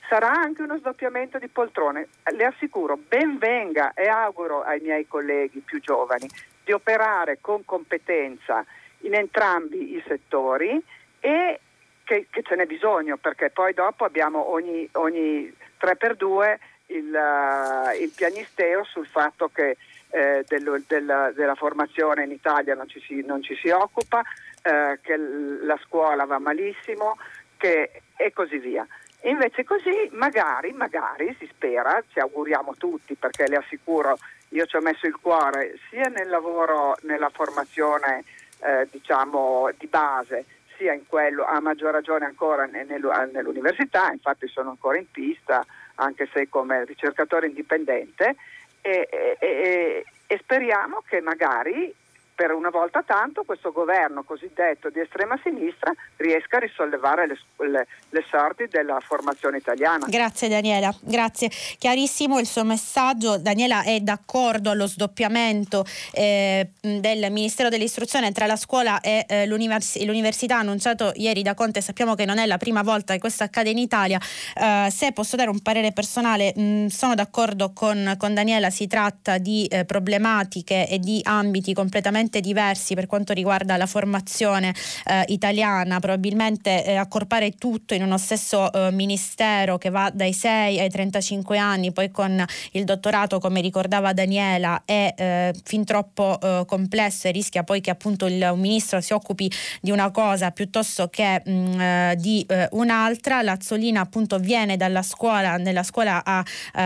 [0.08, 5.60] Sarà anche uno sdoppiamento di poltrone, le assicuro, ben venga e auguro ai miei colleghi
[5.60, 6.30] più giovani
[6.64, 8.66] di operare con competenza
[9.00, 10.82] in entrambi i settori
[11.20, 11.60] e
[12.04, 16.58] che, che ce n'è bisogno perché poi dopo abbiamo ogni, ogni 3x2
[16.94, 19.78] il, uh, il pianisteo sul fatto che
[20.14, 24.22] eh, dello, della, della, formazione in Italia non ci si, non ci si occupa,
[24.62, 27.18] eh, che la scuola va malissimo
[27.58, 28.86] che, e così via.
[29.24, 34.18] invece così magari, magari si spera, ci auguriamo tutti perché le assicuro,
[34.50, 38.24] io ci ho messo il cuore sia nel lavoro, nella formazione
[38.60, 40.46] eh, diciamo di base,
[40.78, 45.66] sia in quello, a maggior ragione ancora nell'università, infatti sono ancora in pista
[45.96, 48.36] anche se come ricercatore indipendente,
[48.82, 49.08] e,
[49.40, 51.94] e, e speriamo che magari
[52.36, 57.38] per una volta tanto questo governo cosiddetto di estrema sinistra riesca a risollevare le,
[57.68, 60.06] le, le, sorti della formazione italiana.
[60.08, 61.50] Grazie Daniela, grazie.
[61.78, 63.38] Chiarissimo il suo messaggio.
[63.38, 70.04] Daniela è d'accordo allo sdoppiamento eh, del Ministero dell'Istruzione tra la scuola e eh, l'univers-
[70.04, 71.82] l'università annunciato ieri da Conte.
[71.82, 74.20] Sappiamo che non è la prima volta che questo accade in Italia.
[74.56, 79.38] Eh, se posso dare un parere personale, mh, sono d'accordo con, con, Daniela, si tratta
[79.38, 84.74] di eh, problematiche e di ambiti completamente completamente diversi per quanto riguarda la formazione
[85.06, 90.80] eh, italiana, probabilmente eh, accorpare tutto in uno stesso eh, ministero che va dai 6
[90.80, 96.64] ai 35 anni, poi con il dottorato come ricordava Daniela è eh, fin troppo eh,
[96.66, 99.52] complesso e rischia poi che appunto il ministro si occupi
[99.82, 103.42] di una cosa piuttosto che mh, mm, eh, di un'altra.
[103.42, 106.44] Lazzolina appunto viene dalla scuola, nella scuola ha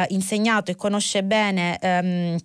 [0.10, 2.38] insegnato e conosce bene ehm,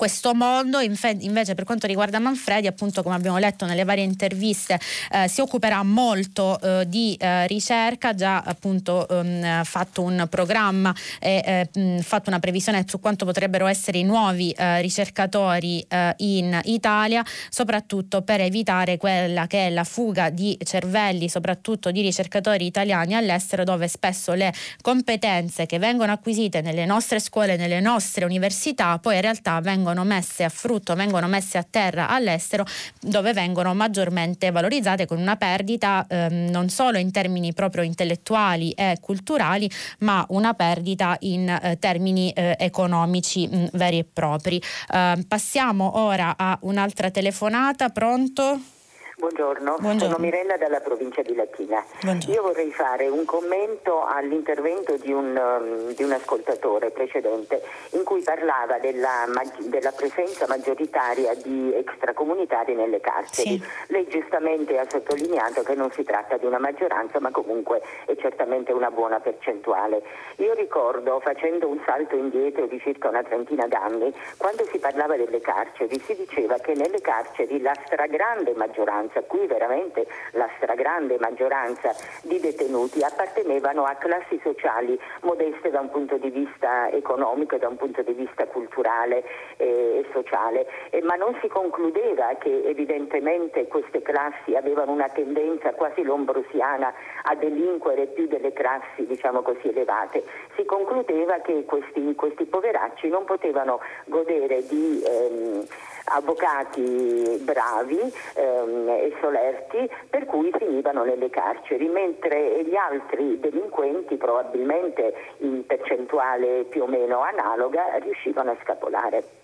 [0.00, 0.80] questo mondo.
[0.80, 4.80] invece per quanto riguarda Manfredi, appunto come abbiamo letto nelle varie interviste,
[5.12, 11.68] eh, si occuperà molto eh, di eh, ricerca, già appunto ehm, fatto un programma e
[11.70, 17.22] eh, fatto una previsione su quanto potrebbero essere i nuovi eh, ricercatori eh, in Italia,
[17.50, 23.64] soprattutto per evitare quella che è la fuga di cervelli, soprattutto di ricercatori italiani all'estero,
[23.64, 24.50] dove spesso le
[24.80, 30.04] competenze che vengono acquisite nelle nostre scuole, nelle nostre università, poi in realtà vengono vengono
[30.04, 32.64] messe a frutto, vengono messe a terra all'estero
[33.00, 38.98] dove vengono maggiormente valorizzate con una perdita ehm, non solo in termini proprio intellettuali e
[39.00, 44.62] culturali, ma una perdita in eh, termini eh, economici mh, veri e propri.
[44.92, 48.79] Eh, passiamo ora a un'altra telefonata, pronto?
[49.20, 49.76] Buongiorno.
[49.78, 50.14] Buongiorno.
[50.14, 51.84] sono Mirella dalla provincia di Latina.
[52.00, 52.34] Buongiorno.
[52.34, 57.60] Io vorrei fare un commento all'intervento di un, um, di un ascoltatore precedente
[57.90, 59.26] in cui parlava della,
[59.58, 63.58] della, presenza maggioritaria di extracomunitari nelle carceri.
[63.58, 63.62] Sì.
[63.88, 68.72] Lei giustamente ha sottolineato che non si tratta di una maggioranza ma comunque è certamente
[68.72, 70.02] una buona percentuale.
[70.36, 75.42] Io ricordo, facendo un salto indietro di circa una trentina d'anni, quando si parlava delle
[75.42, 81.94] carceri si diceva che nelle carceri la stragrande maggioranza maggioranza, qui veramente la stragrande maggioranza
[82.22, 87.68] di detenuti appartenevano a classi sociali modeste da un punto di vista economico e da
[87.68, 89.24] un punto di vista culturale
[89.56, 90.66] e sociale,
[91.02, 96.92] ma non si concludeva che evidentemente queste classi avevano una tendenza quasi lombrosiana
[97.22, 100.22] a delinquere più delle classi diciamo così elevate,
[100.56, 105.66] si concludeva che questi, questi poveracci non potevano godere di ehm,
[106.04, 107.98] avvocati bravi
[108.34, 116.64] ehm, e solerti per cui finivano nelle carceri, mentre gli altri delinquenti, probabilmente in percentuale
[116.64, 119.39] più o meno analoga, riuscivano a scapolare.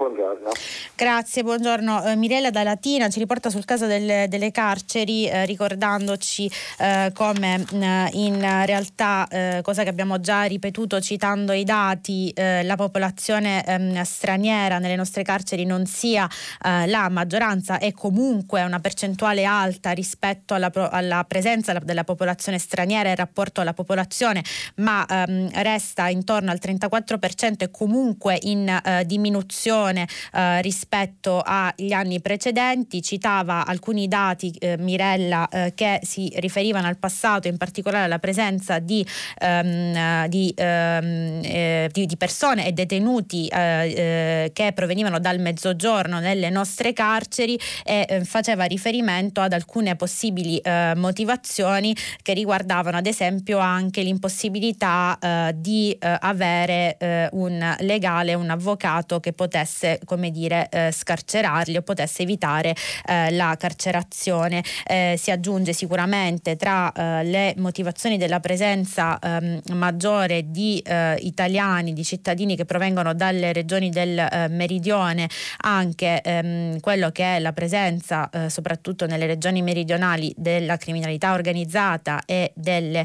[0.00, 0.48] Buongiorno.
[0.94, 2.04] Grazie, buongiorno.
[2.04, 7.62] Eh, Mirella da Latina ci riporta sul caso delle, delle carceri eh, ricordandoci eh, come
[7.70, 13.62] eh, in realtà, eh, cosa che abbiamo già ripetuto citando i dati, eh, la popolazione
[13.62, 16.26] ehm, straniera nelle nostre carceri non sia
[16.60, 23.16] la maggioranza e comunque una percentuale alta rispetto alla, alla presenza della popolazione straniera in
[23.16, 24.42] rapporto alla popolazione,
[24.76, 32.20] ma ehm, resta intorno al 34% e comunque in diminuzione riduzione eh, rispetto agli anni
[32.20, 38.18] precedenti, citava alcuni dati eh, Mirella eh, che si riferivano al passato, in particolare alla
[38.18, 39.04] presenza di,
[39.38, 46.20] ehm, di, ehm, eh, di, di, persone e detenuti eh, eh, che provenivano dal mezzogiorno
[46.20, 50.60] nelle nostre carceri e faceva riferimento ad alcune possibili
[50.96, 55.18] motivazioni che riguardavano ad esempio anche l'impossibilità
[55.54, 56.96] di avere
[57.32, 62.74] un legale, un avvocato che potesse potesse come dire eh, scarcerarli o potesse evitare
[63.06, 64.64] eh, la carcerazione.
[64.84, 71.92] Eh, si aggiunge sicuramente tra eh, le motivazioni della presenza ehm, maggiore di eh, italiani,
[71.92, 75.28] di cittadini che provengono dalle regioni del eh, meridione,
[75.58, 82.52] anche ehm, quello che è la presenza soprattutto nelle regioni meridionali della criminalità organizzata e
[82.54, 83.04] delle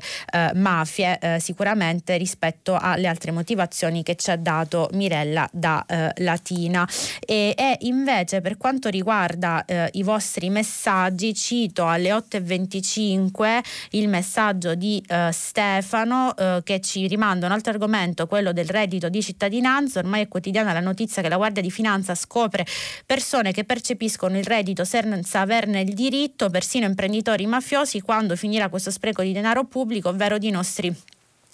[0.53, 5.85] mafie, sicuramente rispetto alle altre motivazioni che ci ha dato Mirella da
[6.15, 6.54] Latina.
[6.55, 6.87] Latina
[7.19, 13.59] e, e invece per quanto riguarda eh, i vostri messaggi cito alle 8.25
[13.91, 19.09] il messaggio di eh, Stefano eh, che ci rimanda un altro argomento, quello del reddito
[19.09, 22.65] di cittadinanza, ormai è quotidiana la notizia che la Guardia di Finanza scopre
[23.05, 28.91] persone che percepiscono il reddito senza averne il diritto, persino imprenditori mafiosi, quando finirà questo
[28.91, 30.95] spreco di denaro pubblico, ovvero di nostri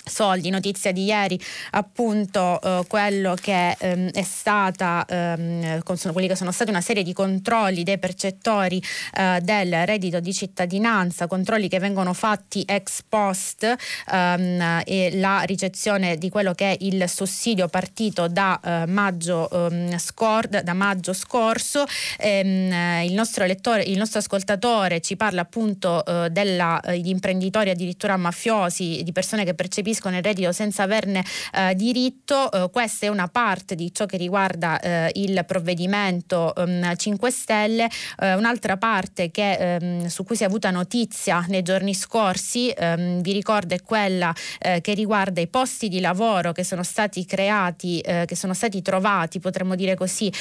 [0.03, 1.39] soldi, notizia di ieri
[1.71, 7.13] appunto eh, quello che ehm, è stata ehm, quelli che sono stati una serie di
[7.13, 8.81] controlli dei percettori
[9.13, 13.75] eh, del reddito di cittadinanza, controlli che vengono fatti ex post
[14.11, 19.97] ehm, e la ricezione di quello che è il sussidio partito da, eh, maggio, ehm,
[19.97, 21.85] scor- da maggio scorso.
[22.17, 28.17] Ehm, il nostro lettore, il nostro ascoltatore ci parla appunto eh, degli eh, imprenditori addirittura
[28.17, 31.23] mafiosi di persone che percepiscono percepiscono il reddito senza averne
[31.53, 32.51] eh, diritto.
[32.51, 37.89] Eh, questa è una parte di ciò che riguarda eh, il provvedimento 5 ehm, Stelle.
[38.19, 43.21] Eh, un'altra parte che, ehm, su cui si è avuta notizia nei giorni scorsi, ehm,
[43.21, 47.99] vi ricordo, è quella eh, che riguarda i posti di lavoro che sono stati creati,
[47.99, 50.31] eh, che sono stati trovati, potremmo dire così,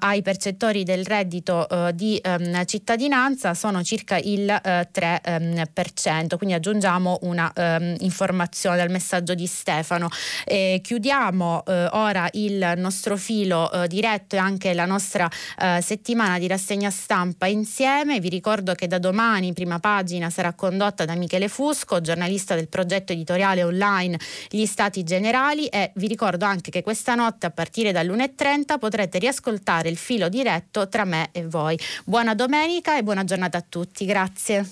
[0.00, 2.20] ai percettori del reddito di
[2.66, 3.54] cittadinanza.
[3.54, 6.36] Sono circa il 3%.
[6.36, 7.52] Quindi aggiungiamo una
[7.98, 8.99] informazione dal messaggio
[9.34, 10.08] di Stefano.
[10.80, 11.62] chiudiamo
[11.92, 15.28] ora il nostro filo diretto e anche la nostra
[15.58, 18.20] eh, settimana di rassegna stampa insieme.
[18.20, 23.12] Vi ricordo che da domani prima pagina sarà condotta da Michele Fusco, giornalista del progetto
[23.12, 24.18] editoriale online
[24.48, 29.88] Gli Stati Generali e vi ricordo anche che questa notte a partire dall'1.30 potrete riascoltare
[29.88, 31.78] il filo diretto tra me e voi.
[32.04, 34.04] Buona domenica e buona giornata a tutti.
[34.04, 34.68] Grazie.